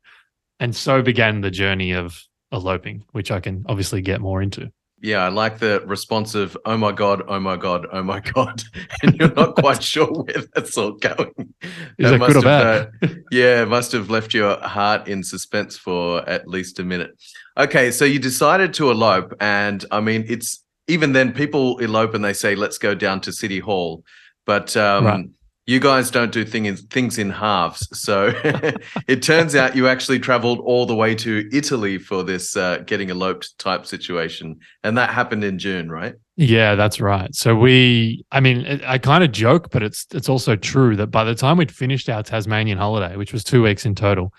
And 0.59 0.75
so 0.75 1.01
began 1.01 1.41
the 1.41 1.51
journey 1.51 1.91
of 1.91 2.19
eloping, 2.51 3.03
which 3.11 3.29
I 3.29 3.39
can 3.39 3.65
obviously 3.67 4.01
get 4.01 4.21
more 4.21 4.41
into. 4.41 4.71
Yeah, 5.01 5.25
I 5.25 5.29
like 5.29 5.59
the 5.59 5.83
responsive, 5.85 6.55
"Oh 6.65 6.77
my 6.77 6.91
god, 6.91 7.21
oh 7.27 7.39
my 7.39 7.57
god, 7.57 7.85
oh 7.91 8.01
my 8.01 8.21
god," 8.21 8.63
and 9.03 9.15
you're 9.15 9.33
not 9.33 9.55
quite 9.55 9.83
sure 9.93 10.07
where 10.07 10.43
that's 10.53 10.77
all 10.77 10.93
going. 10.93 11.31
Is 11.61 12.11
that, 12.11 12.19
that 12.19 12.27
good 12.27 12.37
or 12.37 12.41
bad? 12.41 12.91
Uh, 13.03 13.07
yeah, 13.31 13.65
must 13.65 13.91
have 13.91 14.09
left 14.09 14.33
your 14.33 14.57
heart 14.59 15.07
in 15.07 15.23
suspense 15.23 15.77
for 15.77 16.27
at 16.29 16.47
least 16.47 16.79
a 16.79 16.83
minute. 16.83 17.11
Okay, 17.57 17.91
so 17.91 18.05
you 18.05 18.19
decided 18.19 18.73
to 18.75 18.89
elope, 18.89 19.33
and 19.39 19.85
I 19.91 19.99
mean, 19.99 20.25
it's 20.27 20.63
even 20.87 21.11
then 21.11 21.33
people 21.33 21.77
elope 21.79 22.13
and 22.13 22.23
they 22.23 22.33
say, 22.33 22.55
"Let's 22.55 22.77
go 22.77 22.95
down 22.95 23.21
to 23.21 23.33
City 23.33 23.59
Hall," 23.59 24.03
but 24.45 24.75
um, 24.77 25.05
right 25.05 25.25
you 25.67 25.79
guys 25.79 26.11
don't 26.11 26.31
do 26.31 26.45
thing 26.45 26.65
in, 26.65 26.77
things 26.77 27.17
in 27.17 27.31
halves. 27.31 27.87
So 27.99 28.31
it 29.07 29.23
turns 29.23 29.55
out 29.55 29.75
you 29.75 29.87
actually 29.87 30.19
traveled 30.19 30.59
all 30.59 30.85
the 30.85 30.95
way 30.95 31.15
to 31.15 31.49
Italy 31.51 31.97
for 31.97 32.23
this 32.23 32.55
uh, 32.55 32.79
getting 32.85 33.09
eloped 33.09 33.57
type 33.57 33.85
situation. 33.85 34.59
And 34.83 34.97
that 34.97 35.09
happened 35.09 35.43
in 35.43 35.57
June, 35.57 35.89
right? 35.89 36.13
Yeah, 36.35 36.75
that's 36.75 37.01
right. 37.01 37.33
So 37.33 37.55
we, 37.55 38.25
I 38.31 38.41
mean, 38.41 38.81
I 38.85 38.99
kind 38.99 39.23
of 39.23 39.31
joke, 39.31 39.71
but 39.71 39.81
it's 39.81 40.05
it's 40.11 40.29
also 40.29 40.55
true 40.55 40.95
that 40.97 41.07
by 41.07 41.23
the 41.23 41.33
time 41.33 41.57
we'd 41.57 41.71
finished 41.71 42.09
our 42.09 42.21
Tasmanian 42.21 42.77
holiday, 42.77 43.15
which 43.15 43.33
was 43.33 43.43
two 43.43 43.63
weeks 43.63 43.85
in 43.85 43.95
total, 43.95 44.33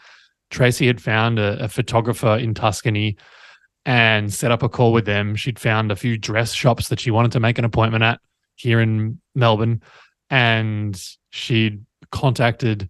Tracy 0.50 0.86
had 0.86 1.00
found 1.00 1.38
a, 1.40 1.64
a 1.64 1.68
photographer 1.68 2.36
in 2.36 2.54
Tuscany 2.54 3.16
and 3.84 4.32
set 4.32 4.52
up 4.52 4.62
a 4.62 4.68
call 4.68 4.92
with 4.92 5.06
them. 5.06 5.34
She'd 5.34 5.58
found 5.58 5.90
a 5.90 5.96
few 5.96 6.18
dress 6.18 6.52
shops 6.52 6.88
that 6.88 7.00
she 7.00 7.10
wanted 7.10 7.32
to 7.32 7.40
make 7.40 7.58
an 7.58 7.64
appointment 7.64 8.04
at 8.04 8.20
here 8.56 8.80
in 8.80 9.20
Melbourne 9.34 9.82
and 10.30 11.00
she'd 11.30 11.84
contacted 12.10 12.88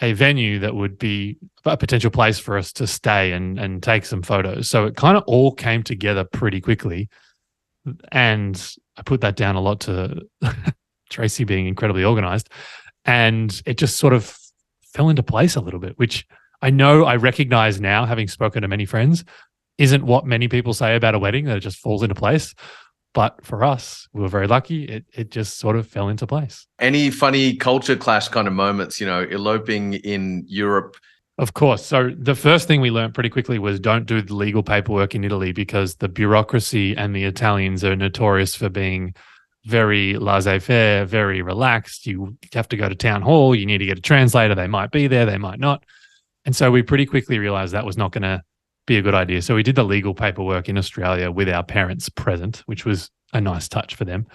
a 0.00 0.12
venue 0.12 0.58
that 0.58 0.74
would 0.74 0.98
be 0.98 1.38
a 1.64 1.76
potential 1.76 2.10
place 2.10 2.38
for 2.38 2.58
us 2.58 2.72
to 2.72 2.86
stay 2.86 3.32
and 3.32 3.58
and 3.58 3.82
take 3.82 4.04
some 4.04 4.22
photos. 4.22 4.68
So 4.68 4.86
it 4.86 4.96
kind 4.96 5.16
of 5.16 5.24
all 5.26 5.52
came 5.52 5.82
together 5.82 6.24
pretty 6.24 6.60
quickly. 6.60 7.08
And 8.10 8.60
I 8.96 9.02
put 9.02 9.20
that 9.20 9.36
down 9.36 9.56
a 9.56 9.60
lot 9.60 9.80
to 9.80 10.20
Tracy 11.10 11.44
being 11.44 11.66
incredibly 11.66 12.04
organized. 12.04 12.50
And 13.04 13.62
it 13.64 13.78
just 13.78 13.96
sort 13.96 14.12
of 14.12 14.36
fell 14.82 15.08
into 15.08 15.22
place 15.22 15.54
a 15.54 15.60
little 15.60 15.78
bit, 15.78 15.96
which 15.98 16.26
I 16.62 16.70
know 16.70 17.04
I 17.04 17.16
recognize 17.16 17.80
now, 17.80 18.06
having 18.06 18.28
spoken 18.28 18.62
to 18.62 18.68
many 18.68 18.86
friends, 18.86 19.24
isn't 19.78 20.04
what 20.04 20.26
many 20.26 20.48
people 20.48 20.74
say 20.74 20.96
about 20.96 21.14
a 21.14 21.18
wedding, 21.18 21.44
that 21.44 21.58
it 21.58 21.60
just 21.60 21.78
falls 21.78 22.02
into 22.02 22.14
place. 22.14 22.54
But 23.16 23.42
for 23.42 23.64
us, 23.64 24.06
we 24.12 24.20
were 24.20 24.28
very 24.28 24.46
lucky. 24.46 24.84
It 24.84 25.06
it 25.14 25.30
just 25.30 25.56
sort 25.58 25.74
of 25.74 25.88
fell 25.88 26.10
into 26.10 26.26
place. 26.26 26.66
Any 26.78 27.10
funny 27.10 27.56
culture 27.56 27.96
clash 27.96 28.28
kind 28.28 28.46
of 28.46 28.52
moments, 28.52 29.00
you 29.00 29.06
know, 29.06 29.22
eloping 29.22 29.94
in 29.94 30.44
Europe? 30.46 30.98
Of 31.38 31.54
course. 31.54 31.82
So 31.82 32.10
the 32.14 32.34
first 32.34 32.68
thing 32.68 32.82
we 32.82 32.90
learned 32.90 33.14
pretty 33.14 33.30
quickly 33.30 33.58
was 33.58 33.80
don't 33.80 34.04
do 34.04 34.20
the 34.20 34.34
legal 34.34 34.62
paperwork 34.62 35.14
in 35.14 35.24
Italy 35.24 35.52
because 35.52 35.94
the 35.94 36.10
bureaucracy 36.10 36.94
and 36.94 37.16
the 37.16 37.24
Italians 37.24 37.82
are 37.84 37.96
notorious 37.96 38.54
for 38.54 38.68
being 38.68 39.14
very 39.64 40.18
laissez 40.18 40.58
faire, 40.58 41.06
very 41.06 41.40
relaxed. 41.40 42.06
You 42.06 42.36
have 42.52 42.68
to 42.68 42.76
go 42.76 42.86
to 42.86 42.94
town 42.94 43.22
hall. 43.22 43.54
You 43.54 43.64
need 43.64 43.78
to 43.78 43.86
get 43.86 43.96
a 43.96 44.02
translator. 44.02 44.54
They 44.54 44.66
might 44.66 44.90
be 44.90 45.06
there, 45.06 45.24
they 45.24 45.38
might 45.38 45.58
not. 45.58 45.84
And 46.44 46.54
so 46.54 46.70
we 46.70 46.82
pretty 46.82 47.06
quickly 47.06 47.38
realized 47.38 47.72
that 47.72 47.86
was 47.86 47.96
not 47.96 48.12
going 48.12 48.24
to 48.24 48.42
be 48.86 48.96
a 48.96 49.02
good 49.02 49.14
idea. 49.14 49.42
So 49.42 49.54
we 49.54 49.62
did 49.62 49.74
the 49.74 49.84
legal 49.84 50.14
paperwork 50.14 50.68
in 50.68 50.78
Australia 50.78 51.30
with 51.30 51.48
our 51.48 51.64
parents 51.64 52.08
present, 52.08 52.62
which 52.66 52.84
was 52.84 53.10
a 53.32 53.40
nice 53.40 53.68
touch 53.68 53.94
for 53.94 54.04
them. 54.04 54.26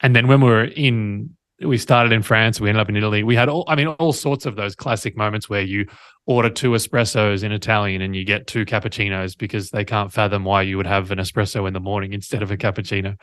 And 0.00 0.14
then 0.14 0.26
when 0.26 0.40
we 0.40 0.50
were 0.50 0.64
in, 0.64 1.36
we 1.60 1.78
started 1.78 2.12
in 2.12 2.22
France, 2.22 2.60
we 2.60 2.68
ended 2.68 2.80
up 2.80 2.88
in 2.88 2.96
Italy. 2.96 3.22
We 3.22 3.36
had 3.36 3.48
all, 3.48 3.64
I 3.68 3.76
mean, 3.76 3.86
all 3.86 4.12
sorts 4.12 4.44
of 4.44 4.56
those 4.56 4.74
classic 4.74 5.16
moments 5.16 5.48
where 5.48 5.62
you 5.62 5.86
order 6.26 6.50
two 6.50 6.72
espressos 6.72 7.44
in 7.44 7.52
Italian 7.52 8.02
and 8.02 8.14
you 8.14 8.24
get 8.24 8.46
two 8.46 8.66
cappuccinos 8.66 9.38
because 9.38 9.70
they 9.70 9.84
can't 9.84 10.12
fathom 10.12 10.44
why 10.44 10.62
you 10.62 10.76
would 10.76 10.86
have 10.86 11.10
an 11.12 11.18
espresso 11.18 11.66
in 11.66 11.72
the 11.72 11.80
morning 11.80 12.12
instead 12.12 12.42
of 12.42 12.50
a 12.50 12.56
cappuccino. 12.56 13.16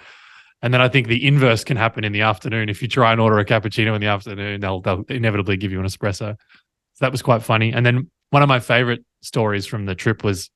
And 0.62 0.74
then 0.74 0.82
I 0.82 0.88
think 0.88 1.08
the 1.08 1.28
inverse 1.28 1.66
can 1.66 1.76
happen 1.76 2.06
in 2.06 2.14
the 2.14 2.22
afternoon. 2.22 2.70
If 2.70 2.82
you 2.82 2.88
try 2.88 3.12
and 3.12 3.20
order 3.20 3.38
a 3.38 3.46
cappuccino 3.46 3.94
in 3.94 4.02
the 4.02 4.08
afternoon, 4.08 4.62
they'll 4.62 4.80
they'll 4.80 5.04
inevitably 5.10 5.58
give 5.58 5.74
you 5.74 5.80
an 5.82 5.86
espresso. 5.86 6.38
So 6.94 7.00
that 7.02 7.12
was 7.12 7.22
quite 7.22 7.44
funny. 7.44 7.74
And 7.74 7.86
then 7.86 8.10
one 8.30 8.42
of 8.42 8.48
my 8.48 8.62
favorite 8.62 9.04
stories 9.24 9.66
from 9.66 9.86
the 9.86 9.96
trip 9.96 10.24
was 10.24 10.50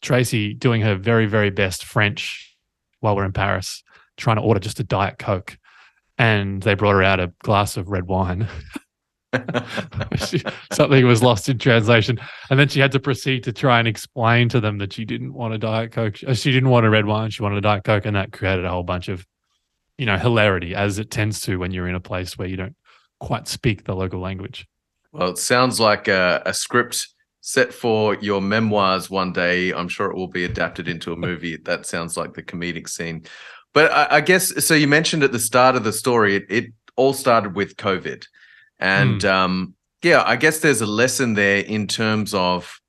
Tracy 0.00 0.54
doing 0.54 0.82
her 0.82 0.96
very, 0.96 1.26
very 1.26 1.50
best 1.50 1.84
French 1.84 2.56
while 3.00 3.14
we're 3.14 3.24
in 3.24 3.32
Paris, 3.32 3.82
trying 4.16 4.36
to 4.36 4.42
order 4.42 4.60
just 4.60 4.80
a 4.80 4.84
Diet 4.84 5.18
Coke. 5.18 5.56
And 6.18 6.62
they 6.62 6.74
brought 6.74 6.92
her 6.92 7.02
out 7.02 7.20
a 7.20 7.32
glass 7.42 7.76
of 7.76 7.88
red 7.88 8.06
wine. 8.06 8.48
she, 10.26 10.42
something 10.72 11.06
was 11.06 11.22
lost 11.22 11.48
in 11.48 11.58
translation. 11.58 12.18
And 12.50 12.58
then 12.58 12.68
she 12.68 12.80
had 12.80 12.92
to 12.92 13.00
proceed 13.00 13.44
to 13.44 13.52
try 13.52 13.78
and 13.78 13.88
explain 13.88 14.48
to 14.50 14.60
them 14.60 14.78
that 14.78 14.92
she 14.92 15.04
didn't 15.04 15.32
want 15.32 15.54
a 15.54 15.58
Diet 15.58 15.92
Coke. 15.92 16.18
Uh, 16.26 16.34
she 16.34 16.52
didn't 16.52 16.68
want 16.68 16.84
a 16.84 16.90
red 16.90 17.06
wine. 17.06 17.30
She 17.30 17.42
wanted 17.42 17.58
a 17.58 17.62
Diet 17.62 17.84
Coke. 17.84 18.04
And 18.04 18.16
that 18.16 18.32
created 18.32 18.64
a 18.64 18.70
whole 18.70 18.82
bunch 18.82 19.08
of 19.08 19.26
you 19.98 20.06
know, 20.06 20.18
hilarity 20.18 20.74
as 20.74 20.98
it 20.98 21.10
tends 21.10 21.40
to 21.42 21.58
when 21.58 21.70
you're 21.70 21.88
in 21.88 21.94
a 21.94 22.00
place 22.00 22.36
where 22.36 22.48
you 22.48 22.56
don't 22.56 22.74
quite 23.20 23.46
speak 23.46 23.84
the 23.84 23.94
local 23.94 24.20
language. 24.20 24.66
Well, 25.12 25.30
it 25.30 25.38
sounds 25.38 25.78
like 25.78 26.08
a, 26.08 26.42
a 26.46 26.54
script 26.54 27.08
set 27.42 27.74
for 27.74 28.14
your 28.16 28.40
memoirs 28.40 29.10
one 29.10 29.32
day. 29.32 29.72
I'm 29.72 29.88
sure 29.88 30.10
it 30.10 30.16
will 30.16 30.28
be 30.28 30.44
adapted 30.44 30.88
into 30.88 31.12
a 31.12 31.16
movie. 31.16 31.56
that 31.64 31.84
sounds 31.84 32.16
like 32.16 32.32
the 32.32 32.42
comedic 32.42 32.88
scene. 32.88 33.24
But 33.74 33.92
I, 33.92 34.16
I, 34.16 34.20
guess 34.20 34.64
so. 34.64 34.74
You 34.74 34.88
mentioned 34.88 35.22
at 35.22 35.32
the 35.32 35.38
start 35.38 35.76
of 35.76 35.84
the 35.84 35.92
story, 35.92 36.36
it, 36.36 36.46
it 36.48 36.66
all 36.96 37.12
started 37.12 37.54
with 37.54 37.76
COVID, 37.76 38.24
and 38.78 39.20
mm. 39.20 39.30
um, 39.30 39.74
yeah, 40.02 40.22
I 40.26 40.36
guess 40.36 40.58
there's 40.60 40.80
a 40.80 40.86
lesson 40.86 41.34
there 41.34 41.60
in 41.60 41.86
terms 41.86 42.34
of 42.34 42.80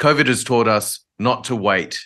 COVID 0.00 0.26
has 0.26 0.42
taught 0.42 0.68
us 0.68 1.00
not 1.18 1.44
to 1.44 1.56
wait 1.56 1.98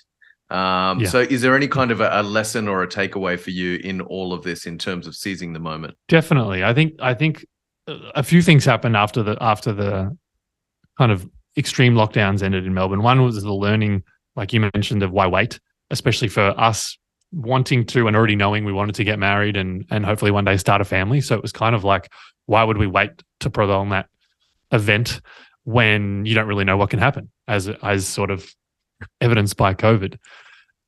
um, 0.50 0.98
yeah. 0.98 1.08
So, 1.08 1.20
is 1.20 1.42
there 1.42 1.54
any 1.54 1.68
kind 1.68 1.92
of 1.92 2.00
a, 2.00 2.10
a, 2.12 2.22
lesson 2.24 2.66
or 2.66 2.82
a 2.82 2.88
takeaway 2.88 3.38
for 3.38 3.50
you 3.50 3.76
in 3.84 4.00
all 4.00 4.32
of 4.32 4.42
this 4.42 4.66
in 4.66 4.78
terms 4.78 5.06
of 5.06 5.14
seizing 5.14 5.52
the 5.52 5.60
moment? 5.60 5.96
Definitely, 6.08 6.64
I 6.64 6.74
think 6.74 6.94
I 6.98 7.14
think 7.14 7.46
a 7.86 8.24
few 8.24 8.42
things 8.42 8.64
happened 8.64 8.96
after 8.96 9.22
the 9.22 9.36
after 9.40 9.72
the 9.72 10.16
kind 10.98 11.12
of 11.12 11.28
extreme 11.56 11.94
lockdowns 11.94 12.42
ended 12.42 12.66
in 12.66 12.74
Melbourne. 12.74 13.02
One 13.02 13.22
was 13.22 13.42
the 13.42 13.52
learning, 13.52 14.02
like 14.36 14.52
you 14.52 14.60
mentioned, 14.60 15.02
of 15.02 15.10
why 15.10 15.26
wait, 15.26 15.60
especially 15.90 16.28
for 16.28 16.54
us 16.58 16.96
wanting 17.32 17.86
to 17.86 18.06
and 18.06 18.16
already 18.16 18.36
knowing 18.36 18.64
we 18.64 18.72
wanted 18.72 18.94
to 18.96 19.04
get 19.04 19.18
married 19.18 19.56
and 19.56 19.84
and 19.90 20.04
hopefully 20.04 20.30
one 20.30 20.44
day 20.44 20.56
start 20.56 20.80
a 20.80 20.84
family. 20.84 21.20
So 21.20 21.34
it 21.34 21.42
was 21.42 21.52
kind 21.52 21.74
of 21.74 21.84
like, 21.84 22.10
why 22.46 22.64
would 22.64 22.78
we 22.78 22.86
wait 22.86 23.10
to 23.40 23.50
prolong 23.50 23.90
that 23.90 24.06
event 24.72 25.20
when 25.64 26.24
you 26.24 26.34
don't 26.34 26.46
really 26.46 26.64
know 26.64 26.76
what 26.76 26.90
can 26.90 26.98
happen, 26.98 27.30
as 27.48 27.68
as 27.68 28.06
sort 28.06 28.30
of 28.30 28.52
evidenced 29.20 29.56
by 29.56 29.74
COVID. 29.74 30.18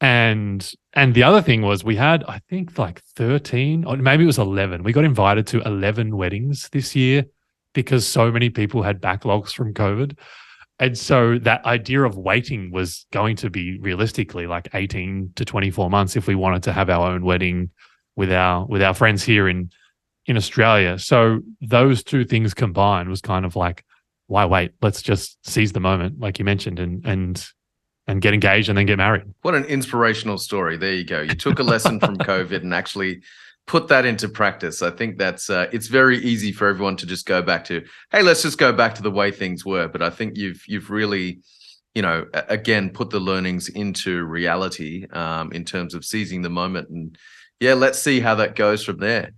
And 0.01 0.73
and 0.95 1.15
the 1.15 1.23
other 1.23 1.41
thing 1.41 1.63
was 1.63 1.85
we 1.85 1.97
had 1.97 2.25
I 2.25 2.41
think 2.51 2.77
like 2.79 3.01
13 3.17 3.85
or 3.85 3.97
maybe 3.97 4.25
it 4.25 4.27
was 4.27 4.39
11. 4.39 4.83
We 4.83 4.93
got 4.93 5.05
invited 5.05 5.47
to 5.49 5.63
11 5.63 6.17
weddings 6.17 6.69
this 6.73 6.97
year 6.97 7.25
because 7.73 8.07
so 8.07 8.31
many 8.31 8.51
people 8.51 8.83
had 8.83 9.01
backlogs 9.01 9.53
from 9.53 9.73
COVID. 9.73 10.19
And 10.79 10.99
so 10.99 11.39
that 11.41 11.65
idea 11.65 12.03
of 12.03 12.17
waiting 12.17 12.71
was 12.71 13.07
going 13.13 13.37
to 13.37 13.51
be 13.51 13.79
realistically 13.79 14.47
like 14.47 14.69
18 14.75 15.33
to 15.37 15.45
24 15.45 15.91
months 15.91 16.17
if 16.17 16.27
we 16.27 16.35
wanted 16.35 16.63
to 16.65 16.73
have 16.73 16.91
our 16.91 17.11
own 17.11 17.25
wedding 17.25 17.71
with 18.17 18.33
our 18.33 18.67
with 18.67 18.83
our 18.83 18.95
friends 18.95 19.23
here 19.23 19.49
in 19.49 19.71
in 20.27 20.37
Australia. 20.37 20.99
So 20.99 21.41
those 21.61 22.03
two 22.03 22.25
things 22.25 22.55
combined 22.55 23.09
was 23.09 23.21
kind 23.21 23.45
of 23.45 23.57
like, 23.57 23.85
why 24.27 24.45
wait? 24.45 24.73
Let's 24.81 25.03
just 25.03 25.39
seize 25.49 25.73
the 25.73 25.81
moment, 25.81 26.21
like 26.21 26.39
you 26.39 26.45
mentioned, 26.45 26.79
and 26.79 27.05
and 27.07 27.47
and 28.07 28.21
get 28.21 28.35
engaged 28.35 28.69
and 28.69 28.77
then 28.77 28.87
get 28.87 28.99
married. 28.99 29.25
What 29.43 29.55
an 29.55 29.65
inspirational 29.67 30.39
story. 30.39 30.77
There 30.77 30.93
you 30.93 31.05
go. 31.05 31.21
You 31.21 31.35
took 31.35 31.59
a 31.59 31.63
lesson 31.63 32.01
from 32.01 32.17
COVID 32.19 32.63
and 32.63 32.75
actually 32.75 33.23
put 33.67 33.89
that 33.89 34.05
into 34.05 34.29
practice. 34.29 34.83
I 34.83 34.91
think 34.91 35.19
that's 35.19 35.49
uh, 35.49 35.69
it's 35.73 35.87
very 35.87 36.19
easy 36.19 36.53
for 36.53 36.69
everyone 36.69 36.97
to 36.97 37.07
just 37.07 37.27
go 37.27 37.43
back 37.43 37.65
to, 37.67 37.85
hey, 38.11 38.23
let's 38.23 38.43
just 38.43 38.59
go 38.59 38.73
back 38.73 38.95
to 38.97 39.03
the 39.03 39.11
way 39.11 39.31
things 39.31 39.65
were. 39.65 39.89
But 39.89 40.03
I 40.03 40.11
think 40.11 40.37
you've 40.37 40.63
you've 40.67 40.91
really, 40.91 41.41
you 41.95 42.03
know, 42.03 42.27
again 42.49 42.91
put 42.91 43.11
the 43.11 43.21
learnings 43.21 43.69
into 43.69 44.25
reality 44.25 45.07
um, 45.13 45.53
in 45.53 45.65
terms 45.65 45.95
of 45.95 46.05
seizing 46.05 46.43
the 46.43 46.51
moment. 46.51 46.89
And 46.89 47.17
yeah, 47.61 47.75
let's 47.75 47.99
see 47.99 48.21
how 48.21 48.35
that 48.37 48.57
goes 48.57 48.85
from 48.85 48.99
there. 48.99 49.33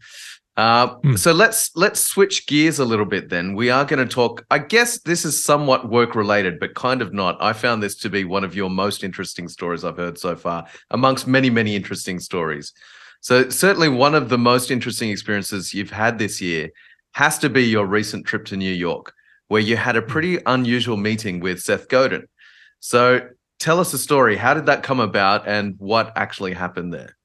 Uh, 0.57 0.97
mm. 0.99 1.19
So 1.19 1.33
let's 1.33 1.75
let's 1.75 2.01
switch 2.01 2.47
gears 2.47 2.79
a 2.79 2.85
little 2.85 3.05
bit. 3.07 3.29
Then 3.29 3.55
we 3.55 3.71
are 3.71 3.85
going 3.85 4.07
to 4.07 4.15
talk. 4.15 4.45
I 4.51 4.59
guess 4.59 5.01
this 5.01 5.25
is 5.25 5.45
somewhat 5.45 5.91
work 5.91 6.15
related, 6.15 6.61
but 6.61 6.75
kind 6.75 7.03
of 7.03 7.13
not. 7.13 7.37
I 7.41 7.53
found 7.53 7.83
this 7.83 7.97
to 7.97 8.09
be 8.09 8.25
one 8.25 8.45
of 8.45 8.55
your 8.55 8.71
most 8.71 9.03
interesting 9.03 9.49
stories 9.49 9.85
I've 9.85 9.97
heard 9.97 10.17
so 10.17 10.37
far, 10.37 10.67
amongst 10.91 11.27
many 11.27 11.51
many 11.51 11.75
interesting 11.75 12.21
stories. 12.21 12.73
So 13.25 13.49
certainly 13.49 13.89
one 13.89 14.15
of 14.15 14.29
the 14.29 14.37
most 14.37 14.71
interesting 14.71 15.09
experiences 15.09 15.73
you've 15.73 15.91
had 15.91 16.19
this 16.19 16.43
year 16.43 16.69
has 17.13 17.39
to 17.39 17.49
be 17.49 17.65
your 17.65 17.87
recent 17.87 18.27
trip 18.27 18.45
to 18.45 18.57
New 18.59 18.71
York, 18.71 19.15
where 19.49 19.63
you 19.63 19.79
had 19.79 19.97
a 19.97 20.03
hmm. 20.03 20.09
pretty 20.09 20.39
unusual 20.45 20.99
meeting 20.99 21.41
with 21.41 21.63
Seth 21.63 21.89
Godin. 21.89 22.27
So 22.81 23.27
tell 23.59 23.81
us 23.81 23.95
a 23.95 23.99
story. 23.99 24.37
How 24.37 24.53
did 24.53 24.67
that 24.67 24.83
come 24.83 25.01
about, 25.01 25.49
and 25.49 25.75
what 25.79 26.13
actually 26.17 26.53
happened 26.53 26.93
there? 26.93 27.17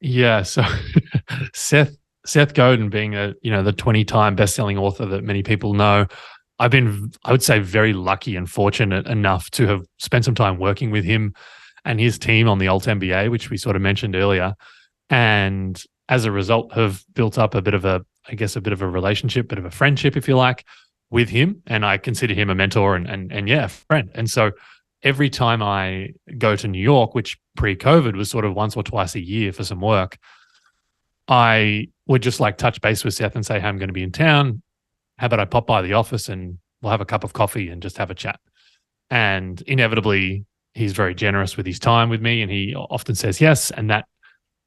Yeah, 0.00 0.42
so 0.42 0.62
Seth 1.52 1.96
Seth 2.24 2.54
Godin 2.54 2.88
being 2.88 3.16
a 3.16 3.34
you 3.42 3.50
know 3.50 3.64
the 3.64 3.72
20 3.72 4.04
time 4.04 4.36
best-selling 4.36 4.78
author 4.78 5.06
that 5.06 5.24
many 5.24 5.42
people 5.42 5.74
know, 5.74 6.06
I've 6.60 6.70
been 6.70 7.10
I 7.24 7.32
would 7.32 7.42
say 7.42 7.58
very 7.58 7.92
lucky 7.92 8.36
and 8.36 8.48
fortunate 8.48 9.08
enough 9.08 9.50
to 9.52 9.66
have 9.66 9.82
spent 9.98 10.24
some 10.24 10.36
time 10.36 10.60
working 10.60 10.92
with 10.92 11.04
him 11.04 11.34
and 11.84 11.98
his 11.98 12.20
team 12.20 12.46
on 12.46 12.58
the 12.58 12.68
Alt 12.68 12.84
MBA, 12.84 13.32
which 13.32 13.50
we 13.50 13.56
sort 13.56 13.74
of 13.74 13.82
mentioned 13.82 14.14
earlier, 14.14 14.54
and 15.12 15.84
as 16.08 16.24
a 16.24 16.32
result 16.32 16.72
have 16.72 17.04
built 17.12 17.38
up 17.38 17.54
a 17.54 17.62
bit 17.62 17.74
of 17.74 17.84
a 17.84 18.04
I 18.28 18.34
guess 18.34 18.56
a 18.56 18.60
bit 18.60 18.72
of 18.72 18.82
a 18.82 18.88
relationship, 18.88 19.48
bit 19.48 19.58
of 19.58 19.64
a 19.64 19.70
friendship, 19.70 20.16
if 20.16 20.26
you 20.26 20.36
like, 20.36 20.64
with 21.10 21.28
him, 21.28 21.60
and 21.66 21.84
I 21.84 21.98
consider 21.98 22.34
him 22.34 22.50
a 22.50 22.54
mentor 22.54 22.96
and 22.96 23.08
and 23.08 23.30
and 23.30 23.48
yeah, 23.48 23.66
friend. 23.66 24.10
And 24.14 24.28
so 24.28 24.52
every 25.02 25.28
time 25.28 25.62
I 25.62 26.10
go 26.38 26.56
to 26.56 26.66
New 26.66 26.82
York, 26.82 27.14
which 27.14 27.36
pre-COVID 27.56 28.16
was 28.16 28.30
sort 28.30 28.44
of 28.44 28.54
once 28.54 28.76
or 28.76 28.82
twice 28.82 29.14
a 29.14 29.20
year 29.20 29.52
for 29.52 29.64
some 29.64 29.80
work, 29.80 30.16
I 31.28 31.88
would 32.06 32.22
just 32.22 32.40
like 32.40 32.56
touch 32.56 32.80
base 32.80 33.04
with 33.04 33.14
Seth 33.14 33.34
and 33.34 33.44
say, 33.44 33.60
Hey, 33.60 33.68
I'm 33.68 33.78
going 33.78 33.88
to 33.88 33.92
be 33.92 34.02
in 34.02 34.12
town. 34.12 34.62
How 35.18 35.26
about 35.26 35.40
I 35.40 35.44
pop 35.44 35.66
by 35.66 35.82
the 35.82 35.92
office 35.92 36.28
and 36.28 36.58
we'll 36.80 36.90
have 36.90 37.00
a 37.00 37.04
cup 37.04 37.22
of 37.22 37.32
coffee 37.32 37.68
and 37.68 37.82
just 37.82 37.98
have 37.98 38.10
a 38.10 38.14
chat? 38.14 38.40
And 39.10 39.60
inevitably, 39.66 40.46
he's 40.74 40.92
very 40.92 41.14
generous 41.14 41.56
with 41.56 41.66
his 41.66 41.78
time 41.78 42.08
with 42.08 42.22
me 42.22 42.40
and 42.40 42.50
he 42.50 42.74
often 42.74 43.14
says 43.14 43.40
yes. 43.40 43.70
And 43.72 43.90
that 43.90 44.06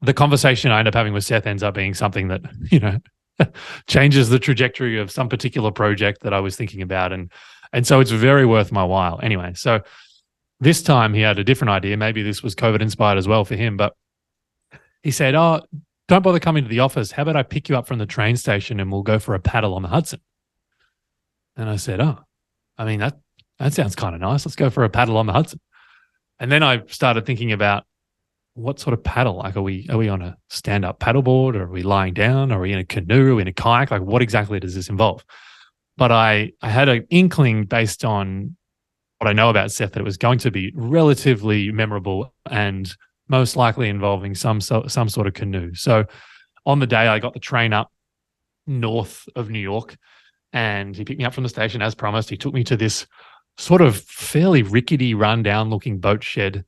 the 0.01 0.13
conversation 0.13 0.71
I 0.71 0.79
end 0.79 0.87
up 0.87 0.93
having 0.93 1.13
with 1.13 1.25
Seth 1.25 1.47
ends 1.47 1.63
up 1.63 1.73
being 1.73 1.93
something 1.93 2.27
that, 2.27 2.41
you 2.71 2.79
know, 2.79 2.99
changes 3.87 4.29
the 4.29 4.39
trajectory 4.39 4.99
of 4.99 5.11
some 5.11 5.29
particular 5.29 5.71
project 5.71 6.21
that 6.23 6.33
I 6.33 6.39
was 6.39 6.55
thinking 6.55 6.81
about. 6.81 7.11
And 7.11 7.31
and 7.73 7.85
so 7.85 7.99
it's 7.99 8.11
very 8.11 8.45
worth 8.45 8.71
my 8.71 8.83
while. 8.83 9.19
Anyway, 9.21 9.53
so 9.55 9.81
this 10.59 10.81
time 10.81 11.13
he 11.13 11.21
had 11.21 11.37
a 11.37 11.43
different 11.43 11.71
idea. 11.71 11.97
Maybe 11.97 12.23
this 12.23 12.41
was 12.41 12.55
COVID 12.55 12.81
inspired 12.81 13.17
as 13.17 13.27
well 13.27 13.43
for 13.43 13.55
him, 13.55 13.75
but 13.75 13.95
he 15.03 15.11
said, 15.11 15.35
Oh, 15.35 15.61
don't 16.07 16.21
bother 16.21 16.39
coming 16.39 16.63
to 16.63 16.69
the 16.69 16.79
office. 16.79 17.11
How 17.11 17.23
about 17.23 17.35
I 17.35 17.43
pick 17.43 17.67
you 17.67 17.75
up 17.75 17.87
from 17.87 17.97
the 17.97 18.05
train 18.05 18.37
station 18.37 18.79
and 18.79 18.91
we'll 18.91 19.03
go 19.03 19.19
for 19.19 19.35
a 19.35 19.39
paddle 19.39 19.73
on 19.73 19.81
the 19.81 19.89
Hudson? 19.89 20.21
And 21.57 21.69
I 21.69 21.75
said, 21.75 21.99
Oh, 21.99 22.19
I 22.77 22.85
mean, 22.85 22.99
that, 22.99 23.17
that 23.59 23.73
sounds 23.73 23.95
kind 23.95 24.15
of 24.15 24.21
nice. 24.21 24.45
Let's 24.45 24.55
go 24.55 24.69
for 24.69 24.83
a 24.83 24.89
paddle 24.89 25.17
on 25.17 25.25
the 25.25 25.33
Hudson. 25.33 25.59
And 26.39 26.51
then 26.51 26.63
I 26.63 26.83
started 26.87 27.25
thinking 27.25 27.51
about 27.51 27.85
what 28.55 28.79
sort 28.79 28.93
of 28.93 29.03
paddle? 29.03 29.37
Like, 29.37 29.55
are 29.55 29.61
we 29.61 29.87
are 29.89 29.97
we 29.97 30.09
on 30.09 30.21
a 30.21 30.37
stand 30.49 30.83
up 30.83 30.99
paddleboard? 30.99 31.55
Or 31.55 31.63
are 31.63 31.71
we 31.71 31.83
lying 31.83 32.13
down? 32.13 32.51
Are 32.51 32.59
we 32.59 32.71
in 32.71 32.79
a 32.79 32.85
canoe? 32.85 33.37
In 33.37 33.47
a 33.47 33.53
kayak? 33.53 33.91
Like, 33.91 34.01
what 34.01 34.21
exactly 34.21 34.59
does 34.59 34.73
this 34.73 34.89
involve? 34.89 35.23
But 35.97 36.11
I 36.11 36.53
I 36.61 36.69
had 36.69 36.89
an 36.89 37.05
inkling 37.09 37.65
based 37.65 38.03
on 38.03 38.55
what 39.19 39.29
I 39.29 39.33
know 39.33 39.49
about 39.49 39.71
Seth 39.71 39.91
that 39.93 39.99
it 39.99 40.03
was 40.03 40.17
going 40.17 40.39
to 40.39 40.51
be 40.51 40.71
relatively 40.75 41.71
memorable 41.71 42.33
and 42.49 42.93
most 43.27 43.55
likely 43.55 43.89
involving 43.89 44.35
some 44.35 44.61
so, 44.61 44.85
some 44.87 45.09
sort 45.09 45.27
of 45.27 45.33
canoe. 45.33 45.73
So 45.73 46.05
on 46.65 46.79
the 46.79 46.87
day 46.87 47.07
I 47.07 47.19
got 47.19 47.33
the 47.33 47.39
train 47.39 47.73
up 47.73 47.91
north 48.67 49.27
of 49.35 49.49
New 49.49 49.59
York 49.59 49.97
and 50.53 50.95
he 50.95 51.03
picked 51.03 51.19
me 51.19 51.25
up 51.25 51.33
from 51.33 51.43
the 51.43 51.49
station 51.49 51.81
as 51.81 51.95
promised. 51.95 52.29
He 52.29 52.37
took 52.37 52.53
me 52.53 52.63
to 52.63 52.77
this 52.77 53.05
sort 53.57 53.81
of 53.81 53.97
fairly 53.97 54.63
rickety, 54.63 55.13
rundown 55.13 55.69
looking 55.69 55.99
boat 55.99 56.23
shed. 56.23 56.63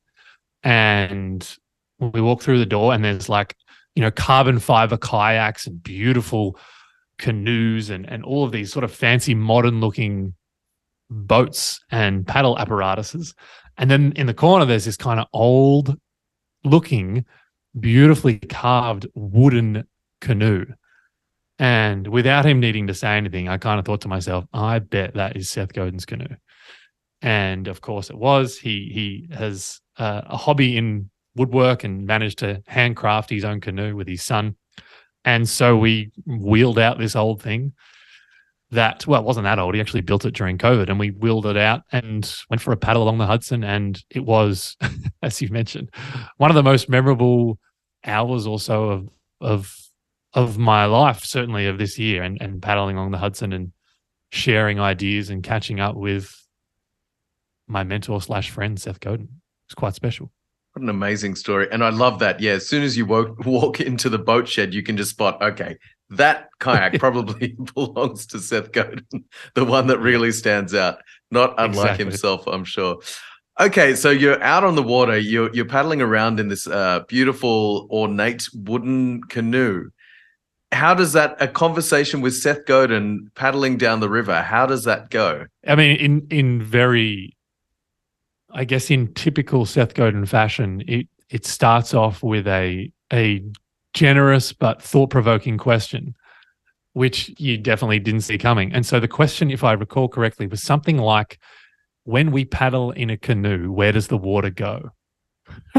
And 0.62 1.48
we 1.98 2.20
walk 2.20 2.42
through 2.42 2.58
the 2.58 2.66
door 2.66 2.92
and 2.94 3.04
there's 3.04 3.28
like, 3.28 3.56
you 3.94 4.02
know, 4.02 4.10
carbon 4.10 4.58
fiber 4.58 4.96
kayaks 4.96 5.66
and 5.66 5.82
beautiful 5.82 6.58
canoes 7.18 7.90
and, 7.90 8.08
and 8.08 8.24
all 8.24 8.44
of 8.44 8.52
these 8.52 8.72
sort 8.72 8.84
of 8.84 8.92
fancy 8.92 9.34
modern 9.34 9.80
looking 9.80 10.34
boats 11.10 11.80
and 11.90 12.26
paddle 12.26 12.58
apparatuses. 12.58 13.34
And 13.76 13.90
then 13.90 14.12
in 14.16 14.26
the 14.26 14.34
corner, 14.34 14.64
there's 14.64 14.84
this 14.84 14.96
kind 14.96 15.20
of 15.20 15.26
old 15.32 15.96
looking, 16.64 17.24
beautifully 17.78 18.38
carved 18.38 19.06
wooden 19.14 19.84
canoe. 20.20 20.66
And 21.58 22.06
without 22.06 22.46
him 22.46 22.60
needing 22.60 22.86
to 22.86 22.94
say 22.94 23.16
anything, 23.16 23.48
I 23.48 23.58
kind 23.58 23.80
of 23.80 23.84
thought 23.84 24.02
to 24.02 24.08
myself, 24.08 24.44
I 24.52 24.78
bet 24.78 25.14
that 25.14 25.36
is 25.36 25.48
Seth 25.48 25.72
Godin's 25.72 26.06
canoe. 26.06 26.36
And 27.20 27.66
of 27.66 27.80
course, 27.80 28.10
it 28.10 28.16
was. 28.16 28.56
He 28.56 28.90
he 29.28 29.34
has 29.34 29.80
uh, 29.96 30.22
a 30.26 30.36
hobby 30.36 30.76
in 30.76 31.10
woodwork 31.38 31.84
and 31.84 32.06
managed 32.06 32.38
to 32.38 32.62
handcraft 32.66 33.30
his 33.30 33.44
own 33.44 33.60
canoe 33.60 33.96
with 33.96 34.08
his 34.08 34.22
son. 34.22 34.56
And 35.24 35.48
so 35.48 35.76
we 35.76 36.10
wheeled 36.26 36.78
out 36.78 36.98
this 36.98 37.16
old 37.16 37.42
thing 37.42 37.72
that, 38.70 39.06
well, 39.06 39.20
it 39.20 39.26
wasn't 39.26 39.44
that 39.44 39.58
old. 39.58 39.74
He 39.74 39.80
actually 39.80 40.02
built 40.02 40.24
it 40.24 40.34
during 40.34 40.58
COVID 40.58 40.88
and 40.88 40.98
we 40.98 41.10
wheeled 41.10 41.46
it 41.46 41.56
out 41.56 41.82
and 41.92 42.30
went 42.50 42.60
for 42.60 42.72
a 42.72 42.76
paddle 42.76 43.02
along 43.02 43.18
the 43.18 43.26
Hudson. 43.26 43.64
And 43.64 44.02
it 44.10 44.24
was, 44.24 44.76
as 45.22 45.40
you 45.40 45.48
mentioned, 45.48 45.90
one 46.36 46.50
of 46.50 46.54
the 46.54 46.62
most 46.62 46.88
memorable 46.88 47.58
hours 48.04 48.46
also 48.46 48.90
of, 48.90 49.08
of, 49.40 49.76
of 50.34 50.58
my 50.58 50.84
life, 50.84 51.24
certainly 51.24 51.66
of 51.66 51.78
this 51.78 51.98
year 51.98 52.22
and, 52.22 52.40
and 52.40 52.60
paddling 52.62 52.96
along 52.96 53.12
the 53.12 53.18
Hudson 53.18 53.52
and 53.52 53.72
sharing 54.30 54.78
ideas 54.78 55.30
and 55.30 55.42
catching 55.42 55.80
up 55.80 55.96
with 55.96 56.34
my 57.66 57.84
mentor 57.84 58.20
slash 58.20 58.50
friend, 58.50 58.80
Seth 58.80 59.00
Godin. 59.00 59.26
It 59.26 59.70
was 59.70 59.74
quite 59.74 59.94
special. 59.94 60.30
What 60.78 60.84
an 60.84 60.90
amazing 60.90 61.34
story. 61.34 61.66
And 61.72 61.82
I 61.82 61.88
love 61.88 62.20
that. 62.20 62.38
Yeah, 62.38 62.52
as 62.52 62.68
soon 62.68 62.84
as 62.84 62.96
you 62.96 63.04
walk, 63.04 63.36
walk 63.44 63.80
into 63.80 64.08
the 64.08 64.16
boat 64.16 64.46
shed, 64.46 64.72
you 64.72 64.84
can 64.84 64.96
just 64.96 65.10
spot, 65.10 65.42
okay, 65.42 65.76
that 66.10 66.50
kayak 66.60 66.92
probably 67.00 67.56
belongs 67.74 68.26
to 68.28 68.38
Seth 68.38 68.70
Godin, 68.70 69.04
the 69.54 69.64
one 69.64 69.88
that 69.88 69.98
really 69.98 70.30
stands 70.30 70.76
out, 70.76 71.00
not 71.32 71.54
unlike 71.58 71.72
exactly. 71.72 72.04
himself, 72.04 72.46
I'm 72.46 72.62
sure. 72.62 73.00
Okay, 73.58 73.96
so 73.96 74.10
you're 74.10 74.40
out 74.40 74.62
on 74.62 74.76
the 74.76 74.82
water, 74.84 75.18
you're 75.18 75.52
you're 75.52 75.64
paddling 75.64 76.00
around 76.00 76.38
in 76.38 76.46
this 76.46 76.68
uh, 76.68 77.00
beautiful 77.08 77.88
ornate 77.90 78.48
wooden 78.54 79.24
canoe. 79.24 79.90
How 80.70 80.94
does 80.94 81.12
that 81.14 81.42
a 81.42 81.48
conversation 81.48 82.20
with 82.20 82.36
Seth 82.36 82.66
Godin 82.66 83.32
paddling 83.34 83.78
down 83.78 83.98
the 83.98 84.08
river? 84.08 84.42
How 84.42 84.64
does 84.64 84.84
that 84.84 85.10
go? 85.10 85.46
I 85.66 85.74
mean, 85.74 85.96
in 85.96 86.28
in 86.30 86.62
very 86.62 87.36
I 88.50 88.64
guess 88.64 88.90
in 88.90 89.12
typical 89.14 89.66
Seth 89.66 89.94
Godin 89.94 90.26
fashion, 90.26 90.82
it 90.86 91.06
it 91.30 91.44
starts 91.44 91.94
off 91.94 92.22
with 92.22 92.46
a 92.46 92.90
a 93.12 93.42
generous 93.94 94.52
but 94.52 94.82
thought 94.82 95.10
provoking 95.10 95.58
question, 95.58 96.14
which 96.92 97.34
you 97.38 97.58
definitely 97.58 97.98
didn't 97.98 98.22
see 98.22 98.38
coming. 98.38 98.72
And 98.72 98.86
so 98.86 99.00
the 99.00 99.08
question, 99.08 99.50
if 99.50 99.64
I 99.64 99.72
recall 99.72 100.08
correctly, 100.08 100.46
was 100.46 100.62
something 100.62 100.98
like, 100.98 101.38
"When 102.04 102.30
we 102.30 102.44
paddle 102.44 102.90
in 102.92 103.10
a 103.10 103.16
canoe, 103.16 103.70
where 103.70 103.92
does 103.92 104.08
the 104.08 104.18
water 104.18 104.50
go?" 104.50 104.90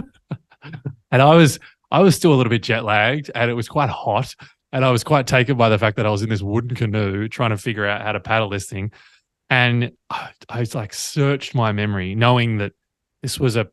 and 1.12 1.22
I 1.22 1.36
was 1.36 1.60
I 1.92 2.02
was 2.02 2.16
still 2.16 2.34
a 2.34 2.36
little 2.36 2.52
bit 2.52 2.64
jet 2.64 2.84
lagged, 2.84 3.32
and 3.34 3.50
it 3.50 3.56
was 3.56 3.68
quite 3.68 3.90
hot, 3.90 4.36
and 4.72 4.86
I 4.86 4.92
was 4.92 5.04
quite 5.04 5.26
taken 5.26 5.58
by 5.58 5.70
the 5.70 5.80
fact 5.80 5.98
that 5.98 6.06
I 6.06 6.10
was 6.10 6.22
in 6.22 6.30
this 6.30 6.42
wooden 6.42 6.76
canoe 6.76 7.28
trying 7.28 7.50
to 7.50 7.58
figure 7.58 7.88
out 7.88 8.02
how 8.02 8.12
to 8.12 8.20
paddle 8.20 8.50
this 8.50 8.68
thing. 8.68 8.92
And 9.50 9.92
I, 10.10 10.30
I 10.48 10.60
was 10.60 10.76
like 10.76 10.94
searched 10.94 11.56
my 11.56 11.72
memory, 11.72 12.16
knowing 12.16 12.58
that 12.58 12.74
this 13.22 13.40
was 13.40 13.56
a, 13.56 13.68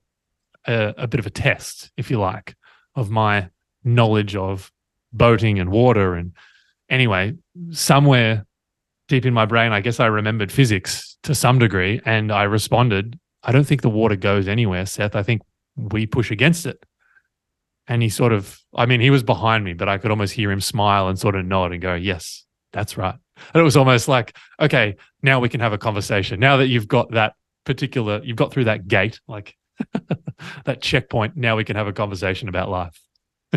a 0.66 0.94
a 0.98 1.06
bit 1.06 1.20
of 1.20 1.26
a 1.26 1.30
test, 1.30 1.90
if 1.96 2.10
you 2.10 2.18
like, 2.18 2.56
of 2.94 3.10
my 3.10 3.50
knowledge 3.84 4.34
of 4.36 4.72
boating 5.12 5.58
and 5.58 5.70
water. 5.70 6.14
And 6.14 6.32
anyway, 6.88 7.34
somewhere 7.70 8.46
deep 9.08 9.26
in 9.26 9.34
my 9.34 9.46
brain, 9.46 9.72
I 9.72 9.80
guess 9.80 10.00
I 10.00 10.06
remembered 10.06 10.50
physics 10.50 11.16
to 11.22 11.34
some 11.34 11.58
degree, 11.58 12.00
and 12.04 12.32
I 12.32 12.44
responded, 12.44 13.18
"I 13.42 13.52
don't 13.52 13.66
think 13.66 13.82
the 13.82 13.90
water 13.90 14.16
goes 14.16 14.48
anywhere, 14.48 14.86
Seth. 14.86 15.14
I 15.14 15.22
think 15.22 15.42
we 15.76 16.06
push 16.06 16.30
against 16.30 16.66
it." 16.66 16.84
And 17.88 18.02
he 18.02 18.08
sort 18.08 18.32
of, 18.32 18.58
I 18.74 18.86
mean, 18.86 19.00
he 19.00 19.10
was 19.10 19.22
behind 19.22 19.64
me, 19.64 19.72
but 19.72 19.88
I 19.88 19.98
could 19.98 20.10
almost 20.10 20.32
hear 20.32 20.50
him 20.50 20.60
smile 20.60 21.08
and 21.08 21.18
sort 21.18 21.36
of 21.36 21.46
nod 21.46 21.72
and 21.72 21.80
go, 21.80 21.94
Yes, 21.94 22.44
that's 22.72 22.96
right. 22.96 23.14
And 23.52 23.60
it 23.60 23.64
was 23.64 23.76
almost 23.76 24.08
like, 24.08 24.36
okay, 24.60 24.96
now 25.22 25.40
we 25.40 25.48
can 25.48 25.60
have 25.60 25.72
a 25.72 25.78
conversation. 25.78 26.40
Now 26.40 26.56
that 26.58 26.68
you've 26.68 26.88
got 26.88 27.10
that 27.12 27.34
particular, 27.64 28.20
you've 28.24 28.36
got 28.36 28.52
through 28.52 28.64
that 28.64 28.88
gate, 28.88 29.20
like 29.28 29.56
that 30.64 30.80
checkpoint, 30.80 31.36
now 31.36 31.56
we 31.56 31.64
can 31.64 31.76
have 31.76 31.86
a 31.86 31.92
conversation 31.92 32.48
about 32.48 32.70
life. 32.70 33.00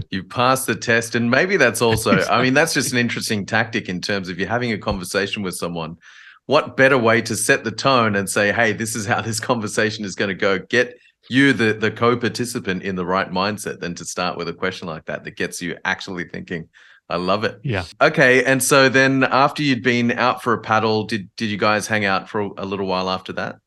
you 0.12 0.24
pass 0.24 0.66
the 0.66 0.76
test. 0.76 1.16
And 1.16 1.30
maybe 1.30 1.58
that's 1.58 1.82
also, 1.82 2.20
I 2.26 2.42
mean, 2.42 2.54
that's 2.54 2.74
just 2.74 2.92
an 2.92 2.98
interesting 3.06 3.46
tactic 3.46 3.90
in 3.90 4.02
terms 4.02 4.30
of 4.30 4.40
you're 4.40 4.48
having 4.48 4.72
a 4.72 4.78
conversation 4.78 5.44
with 5.44 5.56
someone. 5.56 5.98
What 6.46 6.76
better 6.76 6.98
way 6.98 7.22
to 7.24 7.36
set 7.36 7.64
the 7.64 7.72
tone 7.72 8.16
and 8.16 8.28
say, 8.28 8.52
hey, 8.52 8.74
this 8.74 8.96
is 8.96 9.06
how 9.06 9.22
this 9.22 9.40
conversation 9.40 10.04
is 10.04 10.16
going 10.16 10.30
to 10.30 10.36
go? 10.36 10.60
Get 10.60 10.98
you, 11.30 11.54
the, 11.54 11.74
the 11.74 11.92
co 11.92 12.18
participant, 12.18 12.82
in 12.82 12.96
the 12.96 13.06
right 13.06 13.30
mindset 13.30 13.80
than 13.80 13.94
to 13.96 14.06
start 14.06 14.36
with 14.36 14.48
a 14.48 14.54
question 14.54 14.88
like 14.88 15.06
that 15.06 15.24
that 15.26 15.36
gets 15.36 15.62
you 15.62 15.78
actually 15.86 16.28
thinking 16.28 16.68
I 17.10 17.18
love 17.18 17.44
it. 17.44 17.60
Yeah. 17.64 17.86
Okay. 18.02 18.44
And 18.44 18.64
so 18.64 18.88
then 18.88 19.24
after 19.24 19.64
you'd 19.64 19.84
been 19.84 20.12
out 20.12 20.44
for 20.44 20.54
a 20.54 20.62
paddle, 20.62 21.06
did 21.06 21.30
did 21.36 21.50
you 21.50 21.58
guys 21.58 21.88
hang 21.88 22.06
out 22.06 22.30
for 22.30 22.42
a 22.58 22.66
little 22.66 22.86
while 22.86 23.10
after 23.10 23.34
that? 23.34 23.58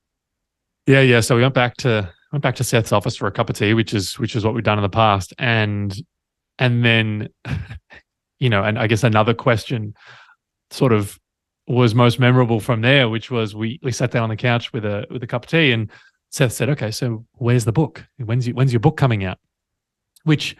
Yeah, 0.86 1.00
yeah. 1.00 1.20
So 1.20 1.36
we 1.36 1.42
went 1.42 1.54
back 1.54 1.76
to 1.78 2.12
went 2.32 2.42
back 2.42 2.54
to 2.56 2.64
Seth's 2.64 2.92
office 2.92 3.16
for 3.16 3.26
a 3.26 3.32
cup 3.32 3.50
of 3.50 3.56
tea, 3.56 3.74
which 3.74 3.94
is 3.94 4.18
which 4.18 4.36
is 4.36 4.44
what 4.44 4.54
we've 4.54 4.64
done 4.64 4.78
in 4.78 4.82
the 4.82 4.88
past. 4.88 5.34
And 5.38 5.94
and 6.58 6.84
then 6.84 7.28
you 8.38 8.48
know, 8.48 8.62
and 8.62 8.78
I 8.78 8.86
guess 8.86 9.02
another 9.02 9.34
question 9.34 9.94
sort 10.70 10.92
of 10.92 11.18
was 11.66 11.94
most 11.94 12.18
memorable 12.18 12.60
from 12.60 12.80
there, 12.80 13.08
which 13.08 13.30
was 13.30 13.54
we 13.54 13.80
we 13.82 13.92
sat 13.92 14.10
down 14.12 14.24
on 14.24 14.30
the 14.30 14.36
couch 14.36 14.72
with 14.72 14.84
a 14.84 15.06
with 15.10 15.22
a 15.22 15.26
cup 15.26 15.44
of 15.44 15.50
tea 15.50 15.72
and 15.72 15.90
Seth 16.32 16.52
said, 16.52 16.70
Okay, 16.70 16.90
so 16.90 17.24
where's 17.34 17.64
the 17.64 17.72
book? 17.72 18.04
When's 18.16 18.48
you, 18.48 18.54
when's 18.54 18.72
your 18.72 18.80
book 18.80 18.96
coming 18.96 19.24
out? 19.24 19.38
Which 20.24 20.56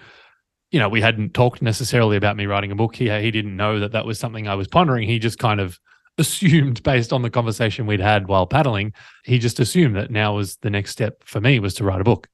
you 0.72 0.78
know, 0.78 0.88
we 0.88 1.02
hadn't 1.02 1.34
talked 1.34 1.62
necessarily 1.62 2.16
about 2.16 2.36
me 2.36 2.46
writing 2.46 2.72
a 2.72 2.74
book. 2.74 2.96
He 2.96 3.08
he 3.08 3.30
didn't 3.30 3.56
know 3.56 3.78
that 3.78 3.92
that 3.92 4.06
was 4.06 4.18
something 4.18 4.48
I 4.48 4.54
was 4.54 4.66
pondering. 4.66 5.06
He 5.06 5.18
just 5.18 5.38
kind 5.38 5.60
of 5.60 5.78
assumed, 6.18 6.82
based 6.82 7.12
on 7.12 7.22
the 7.22 7.30
conversation 7.30 7.86
we'd 7.86 8.00
had 8.00 8.26
while 8.26 8.46
paddling, 8.46 8.92
he 9.24 9.38
just 9.38 9.60
assumed 9.60 9.96
that 9.96 10.10
now 10.10 10.34
was 10.34 10.56
the 10.56 10.70
next 10.70 10.90
step 10.90 11.22
for 11.24 11.40
me 11.40 11.58
was 11.60 11.74
to 11.74 11.84
write 11.84 12.00
a 12.00 12.04
book. 12.04 12.28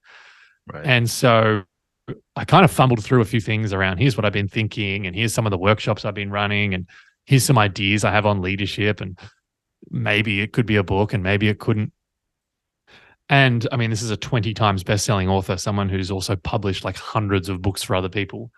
Right. 0.72 0.84
And 0.86 1.10
so 1.10 1.64
I 2.36 2.44
kind 2.44 2.64
of 2.64 2.70
fumbled 2.70 3.04
through 3.04 3.20
a 3.20 3.26
few 3.26 3.40
things 3.40 3.72
around 3.72 3.98
here's 3.98 4.16
what 4.16 4.24
I've 4.24 4.32
been 4.32 4.48
thinking, 4.48 5.06
and 5.06 5.14
here's 5.14 5.34
some 5.34 5.46
of 5.46 5.50
the 5.50 5.58
workshops 5.58 6.04
I've 6.04 6.14
been 6.14 6.30
running, 6.30 6.74
and 6.74 6.86
here's 7.26 7.44
some 7.44 7.58
ideas 7.58 8.04
I 8.04 8.12
have 8.12 8.26
on 8.26 8.40
leadership, 8.40 9.00
and 9.00 9.18
maybe 9.90 10.40
it 10.40 10.52
could 10.52 10.66
be 10.66 10.76
a 10.76 10.84
book, 10.84 11.12
and 11.12 11.22
maybe 11.22 11.48
it 11.48 11.58
couldn't. 11.58 11.92
And 13.28 13.66
I 13.70 13.76
mean, 13.76 13.90
this 13.90 14.02
is 14.02 14.10
a 14.10 14.16
20 14.16 14.54
times 14.54 14.82
best 14.82 15.04
selling 15.04 15.28
author, 15.28 15.56
someone 15.56 15.88
who's 15.88 16.10
also 16.10 16.36
published 16.36 16.84
like 16.84 16.96
hundreds 16.96 17.48
of 17.48 17.60
books 17.60 17.82
for 17.82 17.94
other 17.94 18.08
people. 18.08 18.50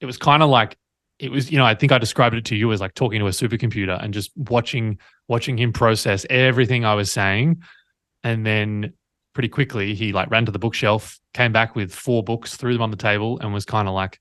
It 0.00 0.06
was 0.06 0.16
kind 0.16 0.42
of 0.42 0.48
like, 0.48 0.76
it 1.18 1.30
was, 1.30 1.50
you 1.50 1.58
know, 1.58 1.64
I 1.64 1.74
think 1.74 1.92
I 1.92 1.98
described 1.98 2.34
it 2.34 2.44
to 2.46 2.56
you 2.56 2.72
as 2.72 2.80
like 2.80 2.94
talking 2.94 3.20
to 3.20 3.26
a 3.26 3.30
supercomputer 3.30 4.02
and 4.02 4.12
just 4.14 4.30
watching, 4.36 4.98
watching 5.28 5.58
him 5.58 5.72
process 5.72 6.26
everything 6.30 6.84
I 6.84 6.94
was 6.94 7.10
saying. 7.10 7.62
And 8.22 8.44
then 8.44 8.94
pretty 9.34 9.48
quickly, 9.48 9.94
he 9.94 10.12
like 10.12 10.30
ran 10.30 10.46
to 10.46 10.52
the 10.52 10.58
bookshelf, 10.58 11.18
came 11.34 11.52
back 11.52 11.74
with 11.74 11.94
four 11.94 12.22
books, 12.22 12.56
threw 12.56 12.72
them 12.72 12.82
on 12.82 12.90
the 12.90 12.96
table, 12.96 13.38
and 13.40 13.52
was 13.52 13.64
kind 13.64 13.88
of 13.88 13.94
like, 13.94 14.18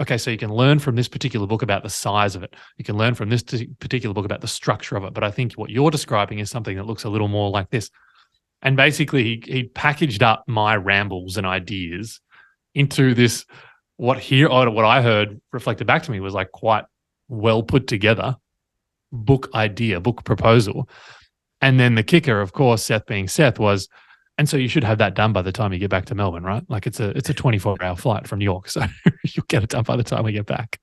okay, 0.00 0.18
so 0.18 0.30
you 0.30 0.38
can 0.38 0.52
learn 0.52 0.78
from 0.78 0.96
this 0.96 1.08
particular 1.08 1.46
book 1.46 1.62
about 1.62 1.82
the 1.82 1.90
size 1.90 2.34
of 2.34 2.42
it. 2.42 2.54
You 2.76 2.84
can 2.84 2.96
learn 2.96 3.14
from 3.14 3.28
this 3.28 3.42
particular 3.42 4.12
book 4.12 4.24
about 4.24 4.40
the 4.40 4.48
structure 4.48 4.96
of 4.96 5.04
it. 5.04 5.14
But 5.14 5.22
I 5.22 5.30
think 5.30 5.52
what 5.52 5.70
you're 5.70 5.90
describing 5.90 6.38
is 6.40 6.50
something 6.50 6.76
that 6.76 6.86
looks 6.86 7.04
a 7.04 7.10
little 7.10 7.28
more 7.28 7.50
like 7.50 7.70
this 7.70 7.90
and 8.64 8.76
basically 8.76 9.22
he, 9.22 9.42
he 9.46 9.62
packaged 9.64 10.22
up 10.22 10.42
my 10.48 10.74
rambles 10.74 11.36
and 11.36 11.46
ideas 11.46 12.20
into 12.74 13.14
this 13.14 13.44
what 13.96 14.18
here 14.18 14.48
what 14.48 14.84
I 14.84 15.00
heard 15.02 15.40
reflected 15.52 15.86
back 15.86 16.02
to 16.04 16.10
me 16.10 16.18
was 16.18 16.34
like 16.34 16.50
quite 16.50 16.84
well 17.28 17.62
put 17.62 17.86
together 17.86 18.36
book 19.14 19.48
idea, 19.54 20.00
book 20.00 20.24
proposal. 20.24 20.88
And 21.60 21.80
then 21.80 21.94
the 21.94 22.02
kicker, 22.02 22.40
of 22.40 22.52
course, 22.52 22.84
Seth 22.84 23.06
being 23.06 23.28
Seth, 23.28 23.58
was, 23.58 23.88
and 24.36 24.48
so 24.48 24.56
you 24.56 24.68
should 24.68 24.84
have 24.84 24.98
that 24.98 25.14
done 25.14 25.32
by 25.32 25.42
the 25.42 25.52
time 25.52 25.72
you 25.72 25.78
get 25.78 25.90
back 25.90 26.04
to 26.06 26.14
Melbourne, 26.14 26.42
right? 26.42 26.64
Like 26.68 26.86
it's 26.86 27.00
a 27.00 27.10
it's 27.10 27.30
a 27.30 27.34
24 27.34 27.82
hour 27.82 27.96
flight 27.96 28.26
from 28.26 28.40
New 28.40 28.44
York. 28.44 28.68
So 28.68 28.82
you'll 29.24 29.46
get 29.48 29.62
it 29.62 29.70
done 29.70 29.84
by 29.84 29.96
the 29.96 30.02
time 30.02 30.24
we 30.24 30.32
get 30.32 30.46
back. 30.46 30.78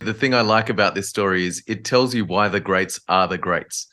The 0.00 0.14
thing 0.14 0.34
I 0.34 0.40
like 0.40 0.70
about 0.70 0.94
this 0.94 1.08
story 1.08 1.46
is 1.46 1.62
it 1.68 1.84
tells 1.84 2.14
you 2.14 2.24
why 2.24 2.48
the 2.48 2.58
greats 2.58 2.98
are 3.08 3.28
the 3.28 3.38
greats. 3.38 3.86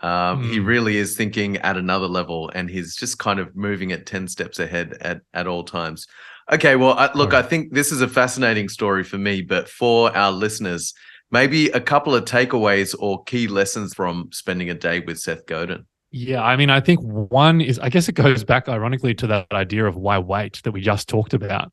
Um, 0.00 0.42
mm. 0.42 0.50
He 0.50 0.58
hmm. 0.58 0.64
really 0.64 0.96
is 0.96 1.16
thinking 1.16 1.56
at 1.58 1.76
another 1.76 2.06
level, 2.06 2.50
and 2.54 2.70
he's 2.70 2.94
just 2.94 3.18
kind 3.18 3.40
of 3.40 3.54
moving 3.56 3.92
at 3.92 4.06
ten 4.06 4.28
steps 4.28 4.58
ahead 4.58 4.96
at 5.00 5.22
at 5.34 5.46
all 5.46 5.64
times. 5.64 6.06
Okay, 6.50 6.76
well, 6.76 6.92
I, 6.92 7.10
look, 7.14 7.32
right. 7.32 7.44
I 7.44 7.48
think 7.48 7.74
this 7.74 7.92
is 7.92 8.00
a 8.00 8.08
fascinating 8.08 8.68
story 8.68 9.04
for 9.04 9.18
me, 9.18 9.42
but 9.42 9.68
for 9.68 10.16
our 10.16 10.32
listeners, 10.32 10.94
maybe 11.30 11.68
a 11.70 11.80
couple 11.80 12.14
of 12.14 12.24
takeaways 12.24 12.94
or 12.98 13.22
key 13.24 13.48
lessons 13.48 13.92
from 13.92 14.30
spending 14.32 14.70
a 14.70 14.74
day 14.74 15.00
with 15.00 15.18
Seth 15.18 15.44
Godin. 15.46 15.84
Yeah, 16.10 16.42
I 16.42 16.56
mean, 16.56 16.70
I 16.70 16.80
think 16.80 17.00
one 17.02 17.60
is, 17.60 17.78
I 17.78 17.90
guess 17.90 18.08
it 18.08 18.12
goes 18.14 18.44
back 18.44 18.66
ironically 18.68 19.14
to 19.16 19.26
that 19.26 19.46
idea 19.52 19.84
of 19.84 19.96
why 19.96 20.18
wait 20.18 20.62
that 20.64 20.72
we 20.72 20.80
just 20.80 21.06
talked 21.06 21.34
about 21.34 21.70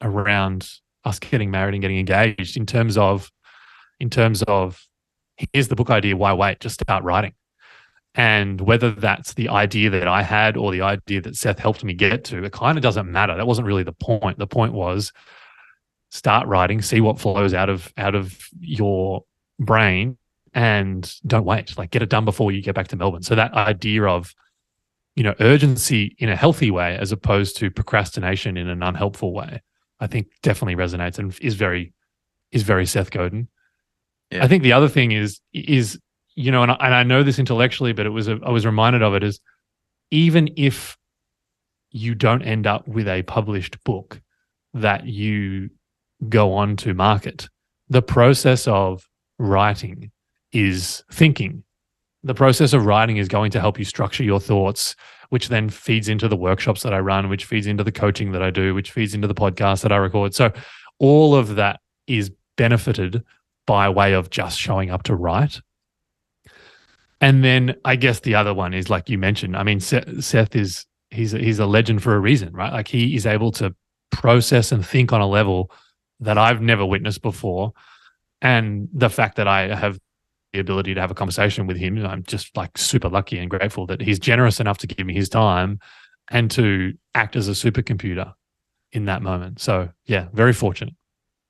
around 0.00 0.68
us 1.04 1.18
getting 1.18 1.50
married 1.50 1.74
and 1.74 1.82
getting 1.82 1.98
engaged 1.98 2.56
in 2.56 2.66
terms 2.66 2.96
of 2.96 3.30
in 3.98 4.10
terms 4.10 4.42
of 4.44 4.80
here's 5.52 5.68
the 5.68 5.76
book 5.76 5.90
idea 5.90 6.16
why 6.16 6.32
wait 6.32 6.60
just 6.60 6.80
start 6.80 7.02
writing 7.02 7.32
and 8.14 8.60
whether 8.60 8.90
that's 8.90 9.34
the 9.34 9.48
idea 9.48 9.88
that 9.88 10.06
i 10.06 10.22
had 10.22 10.56
or 10.56 10.70
the 10.70 10.82
idea 10.82 11.20
that 11.20 11.36
seth 11.36 11.58
helped 11.58 11.82
me 11.82 11.94
get 11.94 12.24
to 12.24 12.44
it 12.44 12.52
kind 12.52 12.76
of 12.76 12.82
doesn't 12.82 13.10
matter. 13.10 13.36
That 13.36 13.46
wasn't 13.46 13.66
really 13.66 13.82
the 13.82 13.92
point. 13.92 14.38
The 14.38 14.46
point 14.46 14.72
was 14.72 15.12
start 16.10 16.46
writing 16.46 16.82
see 16.82 17.00
what 17.00 17.18
flows 17.18 17.54
out 17.54 17.70
of 17.70 17.92
out 17.96 18.14
of 18.14 18.38
your 18.60 19.24
brain 19.58 20.18
and 20.52 21.10
don't 21.26 21.46
wait. 21.46 21.76
Like 21.78 21.90
get 21.90 22.02
it 22.02 22.10
done 22.10 22.26
before 22.26 22.52
you 22.52 22.62
get 22.62 22.74
back 22.74 22.88
to 22.88 22.96
melbourne. 22.96 23.22
So 23.22 23.34
that 23.34 23.54
idea 23.54 24.04
of 24.04 24.34
you 25.14 25.22
know 25.22 25.34
urgency 25.40 26.14
in 26.18 26.28
a 26.28 26.36
healthy 26.36 26.70
way 26.70 26.96
as 26.96 27.12
opposed 27.12 27.56
to 27.58 27.70
procrastination 27.70 28.56
in 28.56 28.68
an 28.68 28.82
unhelpful 28.82 29.32
way 29.32 29.60
i 30.00 30.06
think 30.06 30.28
definitely 30.42 30.74
resonates 30.74 31.18
and 31.18 31.38
is 31.40 31.54
very 31.54 31.92
is 32.50 32.62
very 32.62 32.86
seth 32.86 33.10
godin. 33.10 33.48
Yeah. 34.30 34.44
i 34.44 34.48
think 34.48 34.62
the 34.62 34.72
other 34.72 34.88
thing 34.88 35.12
is 35.12 35.40
is 35.52 35.98
you 36.34 36.50
know 36.50 36.62
and 36.62 36.72
I, 36.72 36.76
and 36.80 36.94
I 36.94 37.02
know 37.02 37.22
this 37.22 37.38
intellectually 37.38 37.92
but 37.92 38.06
it 38.06 38.10
was 38.10 38.28
a, 38.28 38.38
i 38.44 38.50
was 38.50 38.66
reminded 38.66 39.02
of 39.02 39.14
it 39.14 39.22
is 39.22 39.40
even 40.10 40.48
if 40.56 40.96
you 41.90 42.14
don't 42.14 42.42
end 42.42 42.66
up 42.66 42.86
with 42.88 43.08
a 43.08 43.22
published 43.22 43.82
book 43.84 44.20
that 44.74 45.06
you 45.06 45.70
go 46.28 46.54
on 46.54 46.76
to 46.76 46.94
market 46.94 47.48
the 47.88 48.02
process 48.02 48.66
of 48.66 49.06
writing 49.38 50.10
is 50.52 51.04
thinking 51.12 51.64
the 52.24 52.34
process 52.34 52.72
of 52.72 52.86
writing 52.86 53.16
is 53.16 53.28
going 53.28 53.50
to 53.50 53.60
help 53.60 53.78
you 53.78 53.84
structure 53.84 54.22
your 54.22 54.40
thoughts, 54.40 54.94
which 55.30 55.48
then 55.48 55.68
feeds 55.68 56.08
into 56.08 56.28
the 56.28 56.36
workshops 56.36 56.82
that 56.82 56.94
I 56.94 57.00
run, 57.00 57.28
which 57.28 57.44
feeds 57.44 57.66
into 57.66 57.82
the 57.82 57.92
coaching 57.92 58.32
that 58.32 58.42
I 58.42 58.50
do, 58.50 58.74
which 58.74 58.92
feeds 58.92 59.14
into 59.14 59.26
the 59.26 59.34
podcast 59.34 59.82
that 59.82 59.92
I 59.92 59.96
record. 59.96 60.34
So 60.34 60.52
all 60.98 61.34
of 61.34 61.56
that 61.56 61.80
is 62.06 62.30
benefited 62.56 63.24
by 63.66 63.88
way 63.88 64.12
of 64.12 64.30
just 64.30 64.58
showing 64.58 64.90
up 64.90 65.02
to 65.04 65.16
write. 65.16 65.60
And 67.22 67.42
then 67.42 67.76
I 67.84 67.96
guess 67.96 68.20
the 68.20 68.34
other 68.34 68.52
one 68.52 68.74
is 68.74 68.90
like 68.90 69.08
you 69.08 69.16
mentioned. 69.16 69.56
I 69.56 69.62
mean, 69.62 69.80
Seth 69.80 70.54
is 70.54 70.84
he's 71.10 71.32
a, 71.32 71.38
he's 71.38 71.58
a 71.58 71.66
legend 71.66 72.02
for 72.02 72.14
a 72.14 72.20
reason, 72.20 72.52
right? 72.52 72.72
Like 72.72 72.88
he 72.88 73.16
is 73.16 73.24
able 73.24 73.52
to 73.52 73.74
process 74.10 74.72
and 74.72 74.84
think 74.84 75.12
on 75.12 75.22
a 75.22 75.28
level 75.28 75.70
that 76.20 76.36
I've 76.36 76.60
never 76.60 76.84
witnessed 76.84 77.22
before. 77.22 77.72
And 78.42 78.88
the 78.92 79.08
fact 79.08 79.36
that 79.36 79.48
I 79.48 79.74
have 79.74 79.98
the 80.52 80.60
ability 80.60 80.94
to 80.94 81.00
have 81.00 81.10
a 81.10 81.14
conversation 81.14 81.66
with 81.66 81.76
him. 81.76 82.04
I'm 82.04 82.22
just 82.24 82.56
like 82.56 82.76
super 82.76 83.08
lucky 83.08 83.38
and 83.38 83.50
grateful 83.50 83.86
that 83.86 84.00
he's 84.00 84.18
generous 84.18 84.60
enough 84.60 84.78
to 84.78 84.86
give 84.86 85.06
me 85.06 85.14
his 85.14 85.28
time 85.28 85.78
and 86.30 86.50
to 86.52 86.92
act 87.14 87.36
as 87.36 87.48
a 87.48 87.52
supercomputer 87.52 88.32
in 88.92 89.06
that 89.06 89.22
moment. 89.22 89.60
So, 89.60 89.88
yeah, 90.04 90.28
very 90.32 90.52
fortunate. 90.52 90.94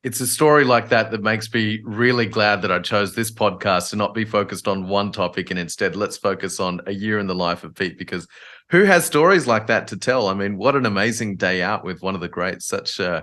It's 0.02 0.20
a 0.20 0.26
story 0.26 0.64
like 0.64 0.88
that 0.88 1.12
that 1.12 1.22
makes 1.22 1.52
me 1.54 1.80
really 1.84 2.26
glad 2.26 2.62
that 2.62 2.72
I 2.72 2.80
chose 2.80 3.14
this 3.14 3.30
podcast 3.30 3.90
to 3.90 3.96
not 3.96 4.14
be 4.14 4.24
focused 4.24 4.66
on 4.66 4.88
one 4.88 5.12
topic 5.12 5.50
and 5.50 5.58
instead 5.60 5.94
let's 5.94 6.16
focus 6.16 6.58
on 6.58 6.80
a 6.86 6.92
year 6.92 7.20
in 7.20 7.28
the 7.28 7.36
life 7.36 7.62
of 7.62 7.76
Pete 7.76 7.98
because 7.98 8.26
who 8.70 8.82
has 8.82 9.04
stories 9.04 9.46
like 9.46 9.68
that 9.68 9.86
to 9.88 9.96
tell? 9.96 10.26
I 10.26 10.34
mean, 10.34 10.56
what 10.56 10.74
an 10.74 10.86
amazing 10.86 11.36
day 11.36 11.62
out 11.62 11.84
with 11.84 12.02
one 12.02 12.16
of 12.16 12.20
the 12.20 12.28
greats, 12.28 12.66
such 12.66 12.98
uh, 12.98 13.22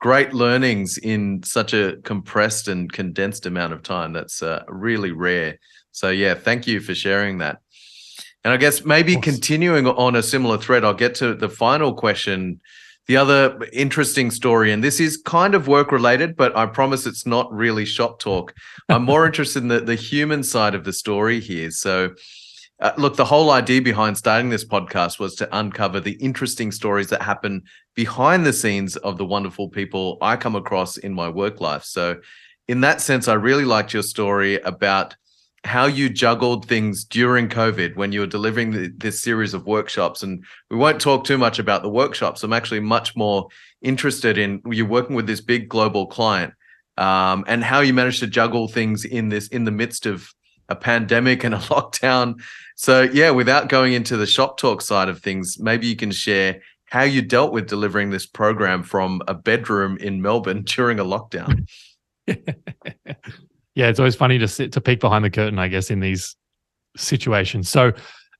great 0.00 0.32
learnings 0.32 0.98
in 0.98 1.42
such 1.42 1.74
a 1.74 1.96
compressed 2.04 2.68
and 2.68 2.92
condensed 2.92 3.46
amount 3.46 3.72
of 3.72 3.82
time. 3.82 4.12
That's 4.12 4.40
uh, 4.40 4.62
really 4.68 5.10
rare. 5.10 5.58
So 5.90 6.10
yeah, 6.10 6.34
thank 6.34 6.66
you 6.66 6.78
for 6.78 6.94
sharing 6.94 7.38
that. 7.38 7.58
And 8.44 8.54
I 8.54 8.56
guess 8.56 8.84
maybe 8.84 9.16
continuing 9.16 9.86
on 9.86 10.14
a 10.14 10.22
similar 10.22 10.58
thread, 10.58 10.84
I'll 10.84 10.94
get 10.94 11.16
to 11.16 11.34
the 11.34 11.48
final 11.48 11.92
question. 11.94 12.60
The 13.10 13.16
other 13.16 13.58
interesting 13.72 14.30
story, 14.30 14.70
and 14.70 14.84
this 14.84 15.00
is 15.00 15.16
kind 15.16 15.56
of 15.56 15.66
work 15.66 15.90
related, 15.90 16.36
but 16.36 16.56
I 16.56 16.66
promise 16.66 17.06
it's 17.06 17.26
not 17.26 17.52
really 17.52 17.84
shop 17.84 18.20
talk. 18.20 18.54
I'm 18.88 19.02
more 19.02 19.26
interested 19.30 19.64
in 19.64 19.68
the, 19.68 19.80
the 19.80 19.96
human 19.96 20.44
side 20.44 20.76
of 20.76 20.84
the 20.84 20.92
story 20.92 21.40
here. 21.40 21.72
So 21.72 22.14
uh, 22.78 22.92
look, 22.96 23.16
the 23.16 23.24
whole 23.24 23.50
idea 23.50 23.82
behind 23.82 24.16
starting 24.16 24.48
this 24.48 24.64
podcast 24.64 25.18
was 25.18 25.34
to 25.34 25.58
uncover 25.58 25.98
the 25.98 26.12
interesting 26.20 26.70
stories 26.70 27.08
that 27.08 27.20
happen 27.20 27.64
behind 27.96 28.46
the 28.46 28.52
scenes 28.52 28.94
of 28.98 29.18
the 29.18 29.26
wonderful 29.26 29.68
people 29.68 30.16
I 30.22 30.36
come 30.36 30.54
across 30.54 30.96
in 30.96 31.12
my 31.12 31.28
work 31.28 31.60
life. 31.60 31.82
So, 31.82 32.20
in 32.68 32.80
that 32.82 33.00
sense, 33.00 33.26
I 33.26 33.34
really 33.34 33.64
liked 33.64 33.92
your 33.92 34.04
story 34.04 34.60
about 34.60 35.16
how 35.64 35.86
you 35.86 36.08
juggled 36.08 36.66
things 36.66 37.04
during 37.04 37.48
COVID 37.48 37.96
when 37.96 38.12
you 38.12 38.20
were 38.20 38.26
delivering 38.26 38.70
the, 38.70 38.92
this 38.96 39.20
series 39.20 39.52
of 39.52 39.66
workshops. 39.66 40.22
And 40.22 40.44
we 40.70 40.76
won't 40.76 41.00
talk 41.00 41.24
too 41.24 41.36
much 41.36 41.58
about 41.58 41.82
the 41.82 41.90
workshops. 41.90 42.42
I'm 42.42 42.52
actually 42.52 42.80
much 42.80 43.14
more 43.14 43.48
interested 43.82 44.38
in 44.38 44.62
you're 44.70 44.86
working 44.86 45.16
with 45.16 45.26
this 45.26 45.40
big 45.40 45.68
global 45.68 46.06
client 46.06 46.54
um, 46.96 47.44
and 47.46 47.62
how 47.62 47.80
you 47.80 47.92
managed 47.92 48.20
to 48.20 48.26
juggle 48.26 48.68
things 48.68 49.04
in 49.04 49.28
this 49.28 49.48
in 49.48 49.64
the 49.64 49.70
midst 49.70 50.06
of 50.06 50.32
a 50.68 50.76
pandemic 50.76 51.44
and 51.44 51.54
a 51.54 51.58
lockdown. 51.72 52.40
So, 52.76 53.02
yeah, 53.02 53.30
without 53.30 53.68
going 53.68 53.92
into 53.92 54.16
the 54.16 54.26
shop 54.26 54.56
talk 54.56 54.80
side 54.80 55.08
of 55.08 55.20
things, 55.20 55.58
maybe 55.58 55.86
you 55.86 55.96
can 55.96 56.10
share 56.10 56.62
how 56.86 57.02
you 57.02 57.22
dealt 57.22 57.52
with 57.52 57.68
delivering 57.68 58.10
this 58.10 58.26
program 58.26 58.82
from 58.82 59.22
a 59.28 59.34
bedroom 59.34 59.96
in 59.98 60.22
Melbourne 60.22 60.62
during 60.64 60.98
a 60.98 61.04
lockdown. 61.04 61.68
yeah, 63.74 63.88
it's 63.88 63.98
always 63.98 64.16
funny 64.16 64.38
to 64.38 64.48
sit 64.48 64.72
to 64.72 64.80
peek 64.80 65.00
behind 65.00 65.24
the 65.24 65.30
curtain, 65.30 65.58
I 65.58 65.68
guess, 65.68 65.90
in 65.90 66.00
these 66.00 66.36
situations. 66.96 67.68
So, 67.68 67.92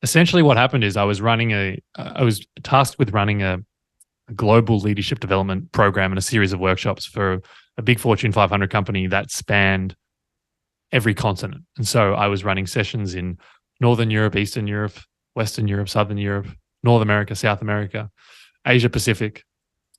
essentially, 0.02 0.42
what 0.42 0.56
happened 0.56 0.84
is 0.84 0.96
I 0.96 1.04
was 1.04 1.20
running 1.20 1.52
a, 1.52 1.78
I 1.96 2.22
was 2.22 2.44
tasked 2.62 2.98
with 2.98 3.12
running 3.12 3.42
a, 3.42 3.58
a 4.28 4.32
global 4.34 4.78
leadership 4.78 5.20
development 5.20 5.72
program 5.72 6.12
and 6.12 6.18
a 6.18 6.22
series 6.22 6.52
of 6.52 6.60
workshops 6.60 7.06
for 7.06 7.40
a 7.78 7.82
big 7.82 7.98
Fortune 7.98 8.32
500 8.32 8.70
company 8.70 9.06
that 9.06 9.30
spanned 9.30 9.96
every 10.92 11.14
continent. 11.14 11.64
And 11.76 11.86
so 11.86 12.14
I 12.14 12.26
was 12.26 12.44
running 12.44 12.66
sessions 12.66 13.14
in 13.14 13.38
Northern 13.80 14.10
Europe, 14.10 14.36
Eastern 14.36 14.66
Europe, 14.66 14.98
Western 15.34 15.68
Europe, 15.68 15.88
Southern 15.88 16.18
Europe, 16.18 16.48
North 16.82 17.02
America, 17.02 17.34
South 17.34 17.62
America, 17.62 18.10
Asia 18.66 18.90
Pacific, 18.90 19.44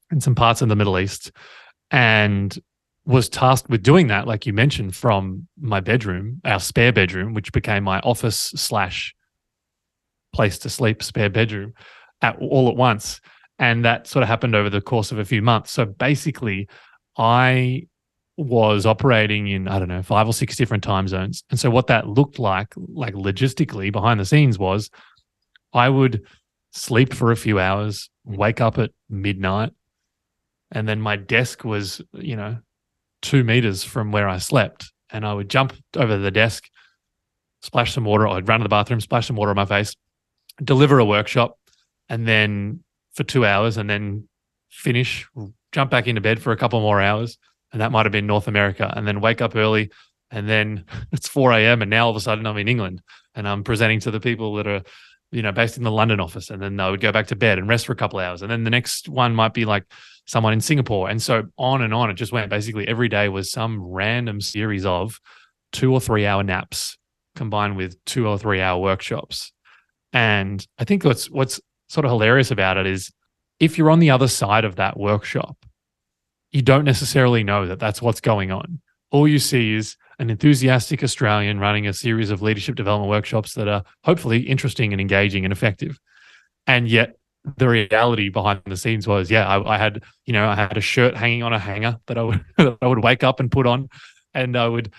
and 0.10 0.22
some 0.22 0.36
parts 0.36 0.62
of 0.62 0.70
the 0.70 0.76
Middle 0.76 1.00
East. 1.00 1.32
And 1.90 2.58
was 3.06 3.30
tasked 3.30 3.70
with 3.70 3.84
doing 3.84 4.08
that, 4.08 4.28
like 4.28 4.46
you 4.46 4.54
mentioned, 4.54 4.96
from 4.96 5.48
my 5.60 5.80
bedroom, 5.80 6.42
our 6.46 6.60
spare 6.60 6.94
bedroom, 6.94 7.34
which 7.34 7.52
became 7.52 7.84
my 7.84 8.00
office 8.02 8.54
slash 8.56 9.16
place 10.34 10.58
to 10.60 10.70
sleep, 10.70 11.02
spare 11.02 11.30
bedroom, 11.30 11.74
at 12.22 12.38
all 12.40 12.70
at 12.70 12.76
once. 12.76 13.20
And 13.60 13.84
that 13.86 14.08
sort 14.08 14.24
of 14.24 14.30
happened 14.30 14.56
over 14.56 14.70
the 14.70 14.82
course 14.82 15.12
of 15.12 15.20
a 15.20 15.26
few 15.26 15.42
months. 15.42 15.72
So 15.72 15.86
basically, 15.86 16.68
I 17.18 17.88
was 18.38 18.86
operating 18.86 19.48
in 19.48 19.68
I 19.68 19.78
don't 19.78 19.88
know 19.88 20.02
five 20.02 20.28
or 20.28 20.34
six 20.34 20.56
different 20.56 20.84
time 20.84 21.08
zones, 21.08 21.44
and 21.50 21.60
so 21.60 21.70
what 21.70 21.88
that 21.88 22.08
looked 22.08 22.40
like, 22.40 22.74
like 22.78 23.14
logistically 23.14 23.92
behind 23.92 24.20
the 24.20 24.26
scenes, 24.26 24.58
was 24.58 24.90
I 25.74 25.90
would 25.90 26.26
sleep 26.72 27.14
for 27.14 27.32
a 27.32 27.36
few 27.36 27.60
hours, 27.60 28.10
wake 28.24 28.62
up 28.62 28.78
at 28.78 28.92
midnight, 29.10 29.74
and 30.72 30.88
then 30.88 31.02
my 31.02 31.18
desk 31.18 31.64
was 31.64 32.02
you 32.14 32.36
know 32.36 32.58
two 33.22 33.44
meters 33.44 33.84
from 33.84 34.12
where 34.12 34.28
I 34.28 34.38
slept, 34.38 34.92
and 35.10 35.26
I 35.26 35.34
would 35.34 35.50
jump 35.50 35.74
over 35.96 36.18
the 36.18 36.32
desk, 36.32 36.70
splash 37.62 37.94
some 37.94 38.06
water, 38.06 38.28
I'd 38.28 38.48
run 38.48 38.60
to 38.60 38.64
the 38.66 38.70
bathroom, 38.70 39.02
splash 39.02 39.28
some 39.28 39.36
water 39.36 39.52
on 39.52 39.56
my 39.56 39.66
face, 39.66 39.96
deliver 40.64 41.00
a 41.00 41.06
workshop, 41.06 41.58
and 42.10 42.28
then 42.28 42.84
for 43.14 43.24
two 43.24 43.46
hours, 43.46 43.78
and 43.78 43.90
then 43.90 44.28
finish, 44.70 45.28
jump 45.72 45.92
back 45.92 46.08
into 46.08 46.22
bed 46.22 46.42
for 46.42 46.52
a 46.52 46.58
couple 46.58 46.80
more 46.80 47.02
hours 47.02 47.38
and 47.72 47.82
that 47.82 47.92
might 47.92 48.06
have 48.06 48.12
been 48.12 48.28
North 48.28 48.48
America, 48.48 48.92
and 48.96 49.08
then 49.08 49.22
wake 49.22 49.42
up 49.42 49.56
early, 49.56 49.92
and 50.30 50.48
then 50.48 50.86
it's 51.12 51.28
4 51.28 51.54
a.m. 51.54 51.82
and 51.82 51.90
now 51.90 52.06
all 52.06 52.12
of 52.12 52.16
a 52.16 52.22
sudden 52.22 52.46
I'm 52.46 52.58
in 52.58 52.68
England 52.68 53.02
and 53.36 53.48
I'm 53.48 53.64
presenting 53.64 54.00
to 54.02 54.12
the 54.12 54.20
people 54.20 54.56
that 54.56 54.68
are, 54.68 54.82
you 55.32 55.42
know, 55.42 55.54
based 55.54 55.78
in 55.78 55.84
the 55.84 55.92
London 55.92 56.20
office, 56.20 56.50
and 56.50 56.62
then 56.62 56.80
I 56.80 56.90
would 56.90 57.02
go 57.02 57.12
back 57.12 57.28
to 57.28 57.36
bed 57.36 57.58
and 57.58 57.68
rest 57.68 57.86
for 57.86 57.94
a 57.94 57.98
couple 57.98 58.20
hours, 58.20 58.42
and 58.42 58.52
then 58.52 58.64
the 58.64 58.70
next 58.70 59.08
one 59.08 59.34
might 59.34 59.54
be 59.54 59.66
like 59.66 59.86
someone 60.26 60.54
in 60.54 60.62
Singapore, 60.62 61.10
and 61.10 61.22
so 61.22 61.44
on 61.58 61.82
and 61.82 61.94
on. 61.94 62.10
It 62.10 62.16
just 62.16 62.32
went. 62.32 62.50
Basically, 62.50 62.88
every 62.88 63.10
day 63.10 63.30
was 63.30 63.52
some 63.52 63.82
random 63.82 64.42
series 64.42 64.86
of 64.86 65.20
two 65.72 65.94
or 65.94 66.02
three 66.02 66.26
hour 66.26 66.44
naps 66.44 66.98
combined 67.36 67.78
with 67.78 68.04
two 68.06 68.28
or 68.28 68.38
three 68.38 68.62
hour 68.62 68.80
workshops. 68.82 69.52
And 70.14 70.66
I 70.78 70.84
think 70.84 71.04
what's 71.04 71.30
what's 71.30 71.60
sort 71.90 72.06
of 72.06 72.12
hilarious 72.12 72.52
about 72.52 72.78
it 72.78 72.88
is 72.88 73.12
if 73.60 73.78
you're 73.78 73.92
on 73.92 74.00
the 74.00 74.12
other 74.12 74.28
side 74.28 74.66
of 74.66 74.78
that 74.78 74.98
workshop 74.98 75.58
you 76.52 76.62
don't 76.62 76.84
necessarily 76.86 77.44
know 77.44 77.66
that 77.68 77.80
that's 77.80 78.02
what's 78.02 78.22
going 78.22 78.52
on. 78.52 78.82
All 79.12 79.28
you 79.28 79.40
see 79.40 79.74
is 79.74 79.96
an 80.20 80.30
enthusiastic 80.30 81.04
Australian 81.04 81.60
running 81.60 81.88
a 81.88 81.94
series 81.94 82.30
of 82.30 82.42
leadership 82.42 82.76
development 82.76 83.10
workshops 83.10 83.54
that 83.54 83.68
are 83.68 83.84
hopefully 84.04 84.42
interesting 84.42 84.94
and 84.94 85.02
engaging 85.02 85.46
and 85.46 85.52
effective. 85.52 86.00
And 86.68 86.88
yet, 86.88 87.16
the 87.58 87.68
reality 87.68 88.30
behind 88.30 88.62
the 88.66 88.78
scenes 88.78 89.08
was, 89.08 89.32
yeah, 89.32 89.48
I, 89.48 89.76
I 89.76 89.78
had, 89.78 90.04
you 90.26 90.34
know, 90.34 90.48
I 90.48 90.56
had 90.56 90.78
a 90.78 90.82
shirt 90.82 91.16
hanging 91.16 91.44
on 91.44 91.54
a 91.54 91.60
hanger 91.60 91.98
that 92.08 92.18
I 92.18 92.24
would, 92.24 92.46
that 92.58 92.78
I 92.82 92.88
would 92.88 93.04
wake 93.04 93.24
up 93.24 93.40
and 93.40 93.52
put 93.52 93.66
on, 93.66 93.90
and 94.34 94.58
I 94.58 94.68
would 94.68 94.94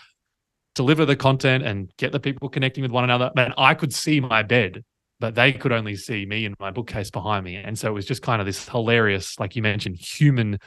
deliver 0.74 1.04
the 1.04 1.16
content 1.16 1.64
and 1.64 1.92
get 1.98 2.12
the 2.12 2.20
people 2.20 2.48
connecting 2.48 2.82
with 2.82 2.90
one 2.90 3.04
another. 3.04 3.30
And 3.36 3.54
I 3.56 3.74
could 3.74 3.92
see 3.92 4.20
my 4.20 4.42
bed, 4.42 4.84
but 5.20 5.34
they 5.34 5.52
could 5.52 5.72
only 5.72 5.96
see 5.96 6.26
me 6.26 6.46
and 6.46 6.54
my 6.58 6.70
bookcase 6.70 7.10
behind 7.10 7.44
me. 7.44 7.56
And 7.56 7.78
so 7.78 7.88
it 7.88 7.92
was 7.92 8.06
just 8.06 8.22
kind 8.22 8.40
of 8.40 8.46
this 8.46 8.68
hilarious, 8.68 9.38
like 9.38 9.54
you 9.54 9.62
mentioned, 9.62 9.96
human 9.96 10.58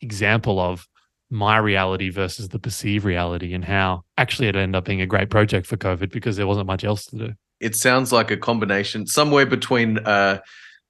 example 0.00 0.60
of 0.60 0.86
my 1.30 1.56
reality 1.56 2.10
versus 2.10 2.48
the 2.48 2.58
perceived 2.58 3.04
reality 3.04 3.54
and 3.54 3.64
how 3.64 4.02
actually 4.18 4.48
it 4.48 4.56
ended 4.56 4.76
up 4.76 4.84
being 4.84 5.00
a 5.00 5.06
great 5.06 5.30
project 5.30 5.66
for 5.66 5.76
COVID 5.76 6.12
because 6.12 6.36
there 6.36 6.46
wasn't 6.46 6.66
much 6.66 6.84
else 6.84 7.06
to 7.06 7.16
do. 7.16 7.32
It 7.60 7.76
sounds 7.76 8.12
like 8.12 8.30
a 8.30 8.36
combination 8.36 9.06
somewhere 9.06 9.46
between 9.46 9.98
uh, 9.98 10.40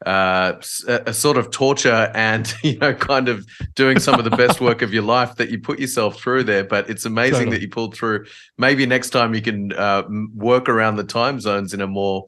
uh, 0.04 0.60
a, 0.86 1.02
a, 1.06 1.14
sort 1.14 1.38
of 1.38 1.50
torture 1.50 2.10
and 2.14 2.52
you 2.62 2.76
know 2.78 2.92
kind 2.92 3.28
of 3.28 3.46
doing 3.74 3.98
some 3.98 4.18
of 4.18 4.24
the 4.24 4.36
best 4.36 4.60
work 4.60 4.82
of 4.82 4.92
your 4.92 5.02
life 5.02 5.36
that 5.36 5.50
you 5.50 5.58
put 5.58 5.78
yourself 5.78 6.18
through 6.20 6.44
there. 6.44 6.64
But 6.64 6.90
it's 6.90 7.04
amazing 7.04 7.32
totally. 7.32 7.56
that 7.56 7.62
you 7.62 7.68
pulled 7.68 7.94
through. 7.94 8.26
Maybe 8.58 8.86
next 8.86 9.10
time 9.10 9.34
you 9.34 9.42
can 9.42 9.72
uh, 9.72 10.02
work 10.34 10.68
around 10.68 10.96
the 10.96 11.04
time 11.04 11.40
zones 11.40 11.72
in 11.72 11.80
a 11.80 11.86
more 11.86 12.26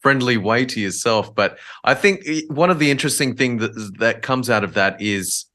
friendly 0.00 0.36
way 0.36 0.64
to 0.64 0.80
yourself. 0.80 1.34
But 1.34 1.58
I 1.82 1.94
think 1.94 2.24
one 2.48 2.70
of 2.70 2.78
the 2.78 2.90
interesting 2.90 3.34
things 3.36 3.62
that 3.62 3.98
that 3.98 4.22
comes 4.22 4.48
out 4.48 4.62
of 4.62 4.74
that 4.74 5.00
is 5.00 5.46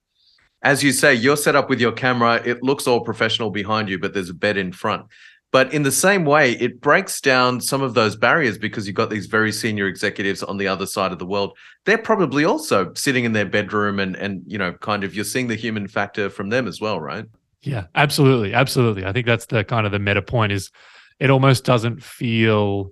as 0.63 0.81
you 0.81 0.93
say, 0.93 1.13
you're 1.13 1.37
set 1.37 1.55
up 1.55 1.69
with 1.69 1.81
your 1.81 1.91
camera. 1.91 2.41
It 2.45 2.63
looks 2.63 2.87
all 2.87 3.01
professional 3.01 3.51
behind 3.51 3.89
you, 3.89 3.99
but 3.99 4.13
there's 4.13 4.29
a 4.29 4.33
bed 4.33 4.57
in 4.57 4.71
front. 4.71 5.05
But 5.53 5.71
in 5.71 5.83
the 5.83 5.91
same 5.91 6.25
way, 6.25 6.53
it 6.53 6.81
breaks 6.81 7.21
down 7.21 7.61
some 7.61 7.83
of 7.83 7.93
those 7.93 8.15
barriers 8.15 8.57
because 8.57 8.87
you've 8.87 8.95
got 8.95 9.11
these 9.11 9.27
very 9.27 9.51
senior 9.51 9.85
executives 9.85 10.41
on 10.41 10.57
the 10.57 10.67
other 10.67 10.87
side 10.87 11.11
of 11.11 11.19
the 11.19 11.27
world. 11.27 11.55
They're 11.85 11.99
probably 11.99 12.43
also 12.43 12.91
sitting 12.95 13.23
in 13.23 13.33
their 13.33 13.45
bedroom 13.45 13.99
and 13.99 14.15
and 14.15 14.41
you 14.47 14.57
know, 14.57 14.73
kind 14.73 15.03
of 15.03 15.13
you're 15.13 15.23
seeing 15.23 15.47
the 15.47 15.55
human 15.55 15.87
factor 15.87 16.31
from 16.31 16.49
them 16.49 16.67
as 16.67 16.81
well, 16.81 16.99
right? 16.99 17.25
Yeah, 17.61 17.85
absolutely. 17.93 18.55
Absolutely. 18.55 19.05
I 19.05 19.13
think 19.13 19.27
that's 19.27 19.45
the 19.45 19.63
kind 19.63 19.85
of 19.85 19.91
the 19.91 19.99
meta 19.99 20.23
point 20.23 20.51
is 20.51 20.71
it 21.19 21.29
almost 21.29 21.65
doesn't 21.65 22.01
feel 22.01 22.91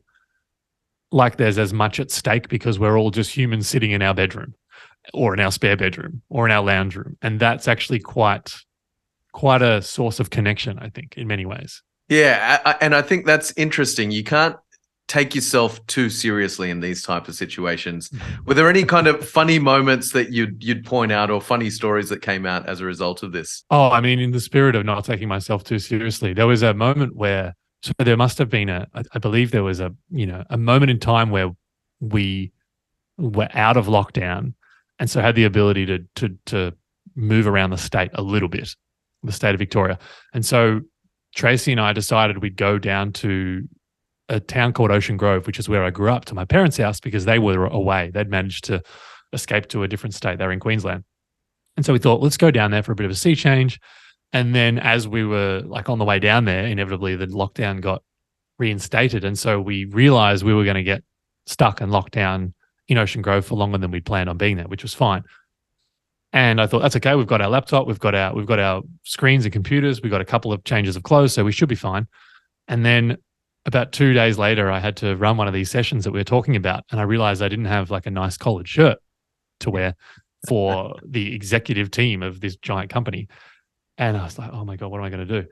like 1.11 1.37
there's 1.37 1.57
as 1.57 1.73
much 1.73 1.99
at 1.99 2.11
stake 2.11 2.47
because 2.47 2.77
we're 2.77 2.97
all 2.97 3.09
just 3.09 3.35
humans 3.35 3.67
sitting 3.67 3.89
in 3.89 4.03
our 4.03 4.13
bedroom 4.13 4.53
or 5.15 5.33
in 5.33 5.39
our 5.39 5.51
spare 5.51 5.75
bedroom 5.75 6.21
or 6.29 6.45
in 6.45 6.51
our 6.51 6.63
lounge 6.63 6.95
room. 6.95 7.17
And 7.23 7.39
that's 7.39 7.67
actually 7.67 7.99
quite 7.99 8.55
quite 9.31 9.63
a 9.63 9.81
source 9.81 10.19
of 10.19 10.29
connection, 10.29 10.77
I 10.77 10.89
think, 10.89 11.17
in 11.17 11.27
many 11.27 11.47
ways. 11.47 11.81
Yeah, 12.11 12.59
I, 12.65 12.75
and 12.81 12.93
I 12.93 13.01
think 13.01 13.25
that's 13.25 13.53
interesting. 13.55 14.11
You 14.11 14.25
can't 14.25 14.57
take 15.07 15.33
yourself 15.33 15.85
too 15.87 16.09
seriously 16.09 16.69
in 16.69 16.81
these 16.81 17.03
type 17.03 17.29
of 17.29 17.35
situations. 17.35 18.09
Mm-hmm. 18.09 18.45
Were 18.45 18.53
there 18.53 18.69
any 18.69 18.83
kind 18.83 19.07
of 19.07 19.25
funny 19.25 19.59
moments 19.59 20.11
that 20.11 20.29
you'd 20.29 20.61
you'd 20.61 20.85
point 20.85 21.13
out, 21.13 21.31
or 21.31 21.39
funny 21.39 21.69
stories 21.69 22.09
that 22.09 22.21
came 22.21 22.45
out 22.45 22.67
as 22.67 22.81
a 22.81 22.85
result 22.85 23.23
of 23.23 23.31
this? 23.31 23.63
Oh, 23.71 23.89
I 23.89 24.01
mean, 24.01 24.19
in 24.19 24.31
the 24.31 24.41
spirit 24.41 24.75
of 24.75 24.85
not 24.85 25.05
taking 25.05 25.29
myself 25.29 25.63
too 25.63 25.79
seriously, 25.79 26.33
there 26.33 26.47
was 26.47 26.63
a 26.63 26.73
moment 26.73 27.15
where 27.15 27.55
so 27.81 27.93
there 27.99 28.17
must 28.17 28.37
have 28.39 28.49
been 28.49 28.67
a 28.67 28.87
I 29.13 29.19
believe 29.19 29.51
there 29.51 29.63
was 29.63 29.79
a 29.79 29.95
you 30.09 30.25
know 30.25 30.43
a 30.49 30.57
moment 30.57 30.91
in 30.91 30.99
time 30.99 31.29
where 31.29 31.51
we 32.01 32.51
were 33.17 33.47
out 33.53 33.77
of 33.77 33.85
lockdown 33.85 34.53
and 34.99 35.09
so 35.09 35.21
had 35.21 35.35
the 35.35 35.45
ability 35.45 35.85
to 35.85 35.99
to 36.15 36.37
to 36.47 36.73
move 37.15 37.47
around 37.47 37.69
the 37.69 37.77
state 37.77 38.11
a 38.15 38.21
little 38.21 38.49
bit, 38.49 38.75
the 39.23 39.31
state 39.31 39.55
of 39.55 39.59
Victoria. 39.59 39.97
And 40.33 40.45
so 40.45 40.81
Tracy 41.35 41.71
and 41.71 41.81
I 41.81 41.93
decided 41.93 42.41
we'd 42.41 42.57
go 42.57 42.77
down 42.77 43.13
to 43.13 43.67
a 44.29 44.39
town 44.39 44.73
called 44.73 44.91
Ocean 44.91 45.17
Grove, 45.17 45.47
which 45.47 45.59
is 45.59 45.67
where 45.67 45.83
I 45.83 45.89
grew 45.89 46.11
up, 46.11 46.25
to 46.25 46.35
my 46.35 46.45
parents' 46.45 46.77
house 46.77 46.99
because 46.99 47.25
they 47.25 47.39
were 47.39 47.65
away. 47.67 48.11
They'd 48.13 48.29
managed 48.29 48.65
to 48.65 48.81
escape 49.33 49.67
to 49.69 49.83
a 49.83 49.87
different 49.87 50.13
state. 50.13 50.39
They 50.39 50.45
were 50.45 50.51
in 50.51 50.59
Queensland. 50.59 51.03
And 51.77 51.85
so 51.85 51.93
we 51.93 51.99
thought, 51.99 52.21
let's 52.21 52.37
go 52.37 52.51
down 52.51 52.71
there 52.71 52.83
for 52.83 52.91
a 52.91 52.95
bit 52.95 53.05
of 53.05 53.11
a 53.11 53.15
sea 53.15 53.35
change. 53.35 53.79
And 54.33 54.55
then 54.55 54.79
as 54.79 55.07
we 55.07 55.25
were 55.25 55.61
like 55.65 55.89
on 55.89 55.99
the 55.99 56.05
way 56.05 56.19
down 56.19 56.45
there, 56.45 56.65
inevitably 56.65 57.15
the 57.15 57.27
lockdown 57.27 57.81
got 57.81 58.03
reinstated. 58.59 59.23
And 59.23 59.37
so 59.37 59.59
we 59.59 59.85
realized 59.85 60.43
we 60.43 60.53
were 60.53 60.63
going 60.63 60.75
to 60.75 60.83
get 60.83 61.03
stuck 61.45 61.81
and 61.81 61.91
locked 61.91 62.13
down 62.13 62.53
in 62.87 62.97
Ocean 62.97 63.21
Grove 63.21 63.45
for 63.45 63.55
longer 63.55 63.77
than 63.77 63.91
we'd 63.91 64.05
planned 64.05 64.29
on 64.29 64.37
being 64.37 64.57
there, 64.57 64.67
which 64.67 64.83
was 64.83 64.93
fine. 64.93 65.23
And 66.33 66.61
I 66.61 66.67
thought 66.67 66.81
that's 66.81 66.95
okay. 66.95 67.15
We've 67.15 67.27
got 67.27 67.41
our 67.41 67.49
laptop, 67.49 67.87
we've 67.87 67.99
got 67.99 68.15
our 68.15 68.33
we've 68.33 68.45
got 68.45 68.59
our 68.59 68.81
screens 69.03 69.45
and 69.45 69.51
computers, 69.51 70.01
we've 70.01 70.11
got 70.11 70.21
a 70.21 70.25
couple 70.25 70.53
of 70.53 70.63
changes 70.63 70.95
of 70.95 71.03
clothes, 71.03 71.33
so 71.33 71.43
we 71.43 71.51
should 71.51 71.69
be 71.69 71.75
fine. 71.75 72.07
And 72.67 72.85
then 72.85 73.17
about 73.65 73.91
two 73.91 74.13
days 74.13 74.37
later, 74.37 74.71
I 74.71 74.79
had 74.79 74.95
to 74.97 75.15
run 75.17 75.37
one 75.37 75.47
of 75.47 75.53
these 75.53 75.69
sessions 75.69 76.03
that 76.05 76.11
we 76.11 76.19
were 76.19 76.23
talking 76.23 76.55
about, 76.55 76.83
and 76.89 76.99
I 76.99 77.03
realized 77.03 77.41
I 77.41 77.49
didn't 77.49 77.65
have 77.65 77.91
like 77.91 78.05
a 78.05 78.11
nice 78.11 78.37
collared 78.37 78.67
shirt 78.67 78.97
to 79.59 79.69
wear 79.69 79.95
for 80.47 80.95
the 81.05 81.35
executive 81.35 81.91
team 81.91 82.23
of 82.23 82.39
this 82.39 82.55
giant 82.55 82.89
company. 82.89 83.27
And 83.97 84.17
I 84.17 84.23
was 84.23 84.39
like, 84.39 84.51
oh 84.53 84.65
my 84.65 84.77
god, 84.77 84.89
what 84.89 84.99
am 84.99 85.03
I 85.03 85.09
going 85.09 85.27
to 85.27 85.41
do? 85.41 85.47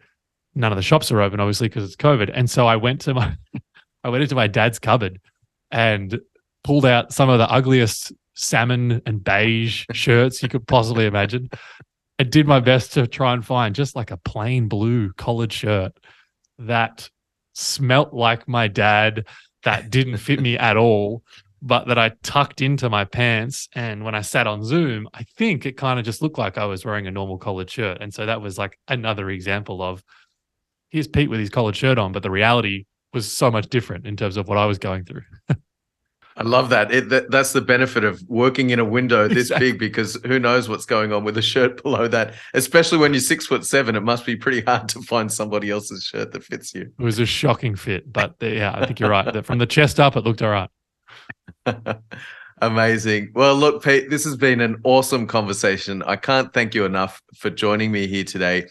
None 0.56 0.72
of 0.72 0.78
the 0.78 0.82
shops 0.82 1.12
are 1.12 1.22
open, 1.22 1.40
obviously, 1.40 1.68
because 1.68 1.84
it's 1.84 1.96
COVID. 1.96 2.32
And 2.34 2.50
so 2.50 2.66
I 2.66 2.78
went 2.78 3.02
to 3.02 3.14
my, 3.14 3.36
I 4.04 4.10
went 4.10 4.24
into 4.24 4.36
my 4.36 4.48
dad's 4.48 4.80
cupboard 4.80 5.20
and 5.72 6.20
pulled 6.64 6.86
out 6.86 7.14
some 7.14 7.30
of 7.30 7.40
the 7.40 7.50
ugliest 7.50 8.14
salmon 8.36 9.02
and 9.06 9.24
beige 9.24 9.86
shirts 9.92 10.42
you 10.42 10.50
could 10.50 10.68
possibly 10.68 11.06
imagine. 11.06 11.50
I 12.20 12.24
did 12.24 12.48
my 12.48 12.60
best 12.60 12.94
to 12.94 13.08
try 13.08 13.34
and 13.34 13.46
find 13.46 13.74
just 13.74 13.96
like 13.96 14.12
a 14.12 14.18
plain 14.18 14.68
blue 14.68 15.12
collared 15.14 15.54
shirt 15.54 15.94
that 16.60 17.10
smelt 17.54 18.14
like 18.14 18.48
my 18.48 18.68
dad, 18.68 19.26
that 19.64 19.90
didn't 19.90 20.18
fit 20.18 20.42
me 20.42 20.58
at 20.58 20.78
all, 20.78 21.24
but 21.62 21.88
that 21.88 21.98
I 21.98 22.12
tucked 22.24 22.62
into 22.62 22.90
my 22.90 23.06
pants. 23.06 23.68
And 23.74 24.04
when 24.04 24.16
I 24.16 24.22
sat 24.22 24.48
on 24.48 24.64
Zoom, 24.64 25.08
I 25.14 25.24
think 25.38 25.66
it 25.66 25.78
kind 25.78 26.00
of 26.00 26.06
just 26.06 26.22
looked 26.22 26.38
like 26.38 26.58
I 26.58 26.66
was 26.66 26.86
wearing 26.86 27.08
a 27.08 27.12
normal 27.12 27.38
collared 27.38 27.70
shirt. 27.70 28.00
And 28.02 28.14
so 28.14 28.26
that 28.26 28.42
was 28.42 28.58
like 28.58 28.78
another 28.88 29.30
example 29.30 29.82
of 29.82 30.04
here's 30.90 31.08
Pete 31.08 31.30
with 31.30 31.40
his 31.40 31.50
collared 31.50 31.76
shirt 31.76 31.98
on, 31.98 32.12
but 32.12 32.24
the 32.24 32.32
reality 32.32 32.86
was 33.14 33.32
so 33.32 33.50
much 33.52 33.70
different 33.70 34.06
in 34.06 34.16
terms 34.16 34.38
of 34.38 34.48
what 34.48 34.58
I 34.58 34.66
was 34.66 34.78
going 34.78 35.06
through. 35.06 35.24
I 36.40 36.44
love 36.44 36.70
that. 36.70 36.90
It, 36.90 37.10
that. 37.10 37.30
That's 37.30 37.52
the 37.52 37.60
benefit 37.60 38.06
of 38.06 38.24
working 38.30 38.70
in 38.70 38.80
a 38.80 38.86
window 38.86 39.28
this 39.28 39.48
exactly. 39.48 39.74
big 39.74 39.80
because 39.80 40.18
who 40.26 40.40
knows 40.40 40.70
what's 40.70 40.86
going 40.86 41.12
on 41.12 41.26
with 41.26 41.38
a 41.38 41.42
shirt 41.42 41.84
below 41.84 42.08
that. 42.08 42.34
Especially 42.54 42.98
when 42.98 43.14
you're 43.14 43.20
six 43.20 43.46
foot 43.46 43.66
seven, 43.66 43.98
it 43.98 44.04
must 44.04 44.26
be 44.26 44.38
pretty 44.38 44.62
hard 44.62 44.88
to 44.90 45.02
find 45.02 45.30
somebody 45.30 45.70
else's 45.70 46.06
shirt 46.06 46.32
that 46.32 46.44
fits 46.46 46.74
you. 46.74 46.92
It 46.98 47.04
was 47.04 47.20
a 47.20 47.26
shocking 47.26 47.76
fit, 47.76 48.12
but 48.12 48.36
uh, 48.42 48.46
yeah, 48.46 48.72
I 48.74 48.86
think 48.86 49.02
you're 49.02 49.10
right. 49.10 49.32
That 49.34 49.46
From 49.46 49.58
the 49.58 49.66
chest 49.66 50.00
up, 50.00 50.16
it 50.16 50.24
looked 50.24 50.42
all 50.42 50.50
right. 50.50 50.70
Amazing. 52.62 53.32
Well, 53.36 53.56
look, 53.56 53.84
Pete, 53.84 54.10
this 54.10 54.24
has 54.24 54.38
been 54.38 54.62
an 54.62 54.80
awesome 54.86 55.28
conversation. 55.28 56.04
I 56.04 56.16
can't 56.16 56.54
thank 56.54 56.74
you 56.74 56.86
enough 56.86 57.22
for 57.36 57.50
joining 57.50 57.92
me 57.92 58.08
here 58.08 58.24
today. 58.24 58.68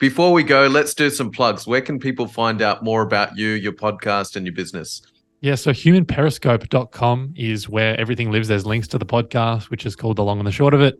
Before 0.00 0.32
we 0.32 0.42
go, 0.42 0.66
let's 0.66 0.94
do 0.94 1.10
some 1.10 1.30
plugs. 1.30 1.64
Where 1.64 1.80
can 1.80 2.00
people 2.00 2.26
find 2.26 2.60
out 2.60 2.82
more 2.82 3.02
about 3.02 3.38
you, 3.38 3.50
your 3.50 3.72
podcast, 3.72 4.34
and 4.34 4.44
your 4.44 4.54
business? 4.54 5.00
Yeah, 5.44 5.56
so 5.56 5.72
humanperiscope.com 5.72 7.34
is 7.36 7.68
where 7.68 8.00
everything 8.00 8.30
lives. 8.30 8.48
There's 8.48 8.64
links 8.64 8.88
to 8.88 8.96
the 8.96 9.04
podcast, 9.04 9.64
which 9.64 9.84
is 9.84 9.94
called 9.94 10.16
The 10.16 10.24
Long 10.24 10.38
and 10.38 10.46
the 10.46 10.52
Short 10.52 10.72
of 10.72 10.80
It. 10.80 10.98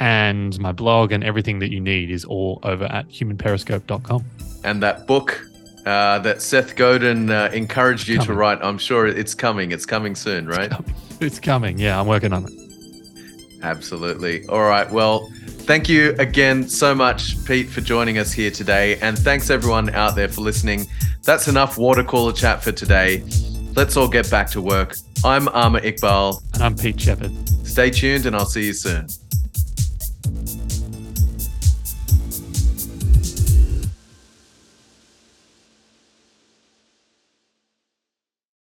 And 0.00 0.58
my 0.58 0.72
blog 0.72 1.12
and 1.12 1.22
everything 1.22 1.60
that 1.60 1.70
you 1.70 1.78
need 1.78 2.10
is 2.10 2.24
all 2.24 2.58
over 2.64 2.86
at 2.86 3.08
humanperiscope.com. 3.08 4.24
And 4.64 4.82
that 4.82 5.06
book 5.06 5.40
uh, 5.86 6.18
that 6.18 6.42
Seth 6.42 6.74
Godin 6.74 7.30
uh, 7.30 7.50
encouraged 7.52 8.08
you 8.08 8.18
to 8.18 8.34
write, 8.34 8.58
I'm 8.62 8.78
sure 8.78 9.06
it's 9.06 9.32
coming. 9.32 9.70
It's 9.70 9.86
coming 9.86 10.16
soon, 10.16 10.48
right? 10.48 10.72
It's 10.72 10.74
coming. 10.74 10.94
it's 11.20 11.38
coming. 11.38 11.78
Yeah, 11.78 12.00
I'm 12.00 12.08
working 12.08 12.32
on 12.32 12.46
it. 12.46 13.62
Absolutely. 13.62 14.44
All 14.48 14.64
right. 14.64 14.90
Well, 14.90 15.30
thank 15.46 15.88
you 15.88 16.16
again 16.18 16.68
so 16.68 16.96
much, 16.96 17.44
Pete, 17.44 17.68
for 17.68 17.80
joining 17.80 18.18
us 18.18 18.32
here 18.32 18.50
today. 18.50 18.98
And 18.98 19.16
thanks 19.16 19.50
everyone 19.50 19.90
out 19.90 20.16
there 20.16 20.28
for 20.28 20.40
listening. 20.40 20.88
That's 21.22 21.46
enough 21.46 21.78
water 21.78 22.02
cooler 22.02 22.32
chat 22.32 22.60
for 22.60 22.72
today. 22.72 23.22
Let's 23.74 23.96
all 23.96 24.08
get 24.08 24.30
back 24.30 24.50
to 24.50 24.60
work. 24.60 24.96
I'm 25.24 25.48
Amer 25.48 25.80
Iqbal. 25.80 26.42
And 26.54 26.62
I'm 26.62 26.76
Pete 26.76 27.00
Shepherd. 27.00 27.32
Stay 27.66 27.90
tuned, 27.90 28.26
and 28.26 28.34
I'll 28.34 28.44
see 28.44 28.66
you 28.66 28.72
soon. 28.72 29.06